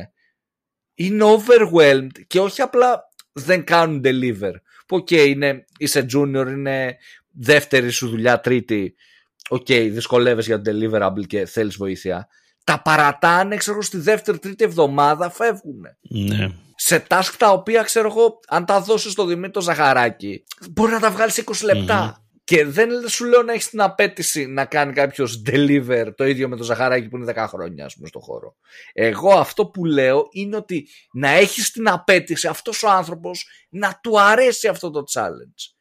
[0.93, 4.53] Είναι overwhelmed και όχι απλά δεν κάνουν deliver.
[4.87, 6.97] Που οκ, είναι, είσαι junior, είναι
[7.31, 8.95] δεύτερη σου δουλειά, τρίτη.
[9.49, 12.27] Οκ, δυσκολεύεσαι για το deliverable και θέλεις βοήθεια.
[12.63, 15.81] Τα παρατάνε, ξέρω, στη δεύτερη, τρίτη εβδομάδα φεύγουν.
[16.09, 16.47] Ναι.
[16.75, 21.11] Σε task τα οποία, ξέρω εγώ, αν τα δώσεις στο Δημήτρη Ζαχαράκη, μπορεί να τα
[21.12, 22.23] βγάλει σε 20 λεπτά.
[22.49, 26.55] Και δεν σου λέω να έχεις την απαίτηση να κάνει κάποιος deliver το ίδιο με
[26.55, 28.55] το Ζαχαράκη που είναι 10 χρόνια, ας πούμε, στο χώρο.
[28.93, 34.21] Εγώ αυτό που λέω είναι ότι να έχεις την απαίτηση αυτός ο άνθρωπος να του
[34.21, 35.78] αρέσει αυτό το challenge.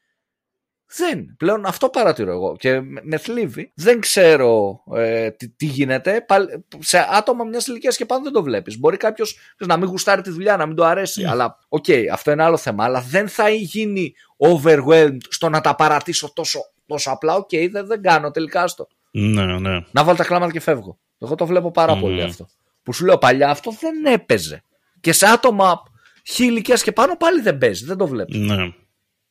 [0.96, 1.34] Δεν.
[1.36, 3.72] Πλέον αυτό παρατηρώ εγώ και με- με θλίβει.
[3.74, 6.24] Δεν ξέρω ε, τι, τι γίνεται.
[6.26, 8.78] Πάλι- Σε άτομα μιας ηλικίας και πάνω δεν το βλέπεις.
[8.78, 11.22] Μπορεί κάποιος να μην γουστάρει τη δουλειά, να μην του αρέσει.
[11.22, 11.28] Ναι.
[11.30, 12.84] Αλλά, οκ, αυτό είναι άλλο θέμα.
[12.84, 17.34] Αλλά δεν θα γίνει overwhelmed στο να τα παρατήσω τόσο, τόσο απλά.
[17.34, 18.88] Οκ, δεν, δεν κάνω τελικά στο.
[19.10, 19.80] Ναι, ναι.
[19.90, 20.98] Να βάλω τα κλάματα και φεύγω.
[21.18, 22.00] Εγώ το βλέπω πάρα Μμμ.
[22.00, 22.48] πολύ αυτό.
[22.82, 24.62] Που σου λέω παλιά αυτό δεν έπαιζε.
[25.00, 25.82] Και σε άτομα
[26.26, 27.84] χι ηλικίας και πάνω πάλι δεν παίζει.
[27.84, 28.36] Δεν το βλέπεις.
[28.38, 28.56] Ναι.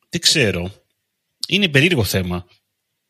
[0.10, 0.72] Δεν ξέρω.
[1.48, 2.46] Είναι περίεργο θέμα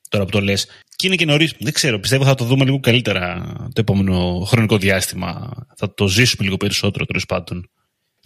[0.10, 0.67] τώρα που το λες.
[0.95, 1.54] Και είναι και νωρίς.
[1.60, 2.00] Δεν ξέρω.
[2.00, 5.52] Πιστεύω θα το δούμε λίγο καλύτερα το επόμενο χρονικό διάστημα.
[5.76, 7.69] Θα το ζήσουμε λίγο περισσότερο τέλος πάντων.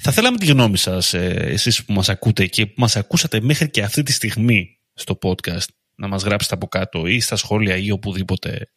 [0.04, 3.84] Θα θέλαμε τη γνώμη σας, εσείς που μας ακούτε και που μας ακούσατε μέχρι και
[3.84, 8.71] αυτή τη στιγμή στο podcast, να μας γράψετε από κάτω ή στα σχόλια ή οπουδήποτε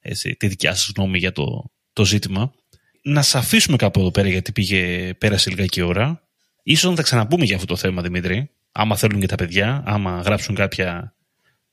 [0.00, 2.52] έτσι, τη δικιά σας γνώμη για το, το ζήτημα.
[3.02, 6.28] Να σα αφήσουμε κάπου εδώ πέρα γιατί πήγε, πέρασε λιγάκι η ώρα.
[6.62, 8.50] Ίσως να τα ξαναπούμε για αυτό το θέμα, Δημήτρη.
[8.72, 11.14] Άμα θέλουν και τα παιδιά, άμα γράψουν κάποια.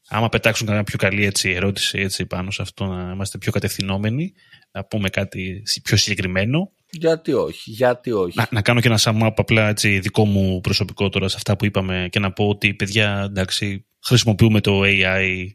[0.09, 4.33] Άμα πετάξουν κάποια πιο καλή έτσι, ερώτηση έτσι, πάνω σε αυτό, να είμαστε πιο κατευθυνόμενοι,
[4.71, 6.71] να πούμε κάτι πιο συγκεκριμένο.
[6.89, 8.37] Γιατί όχι, γιατί όχι.
[8.37, 11.55] Να, να κάνω και ένα sum up απλά έτσι, δικό μου προσωπικό τώρα σε αυτά
[11.55, 15.45] που είπαμε και να πω ότι παιδιά, εντάξει, χρησιμοποιούμε το AI,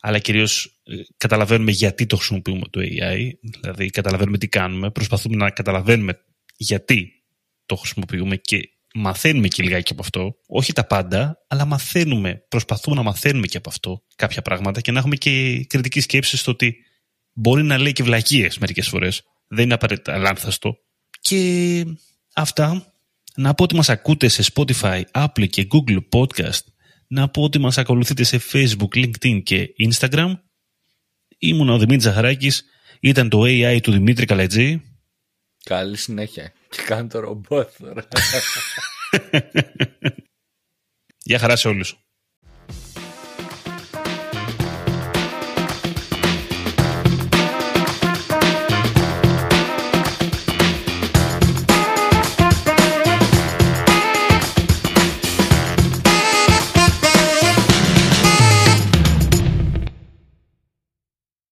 [0.00, 5.50] αλλά κυρίως ε, καταλαβαίνουμε γιατί το χρησιμοποιούμε το AI, δηλαδή καταλαβαίνουμε τι κάνουμε, προσπαθούμε να
[5.50, 6.20] καταλαβαίνουμε
[6.56, 7.12] γιατί
[7.66, 8.58] το χρησιμοποιούμε και
[8.98, 10.34] μαθαίνουμε και λιγάκι από αυτό.
[10.46, 14.98] Όχι τα πάντα, αλλά μαθαίνουμε, προσπαθούμε να μαθαίνουμε και από αυτό κάποια πράγματα και να
[14.98, 16.76] έχουμε και κριτική σκέψη στο ότι
[17.32, 19.22] μπορεί να λέει και βλακίες μερικές φορές.
[19.48, 20.76] Δεν είναι απαραίτητα λάνθαστο.
[21.20, 21.84] Και
[22.34, 22.92] αυτά.
[23.34, 26.62] Να πω ότι μας ακούτε σε Spotify, Apple και Google Podcast.
[27.08, 30.32] Να πω ότι μας ακολουθείτε σε Facebook, LinkedIn και Instagram.
[31.38, 32.64] Ήμουν ο Δημήτρης Ζαχαράκης.
[33.00, 34.82] Ήταν το AI του Δημήτρη Καλετζή.
[35.64, 36.52] Καλή συνέχεια.
[36.68, 38.08] Και κάνει το ρομπότ τώρα.
[41.24, 42.07] Γεια χαρά σε όλους.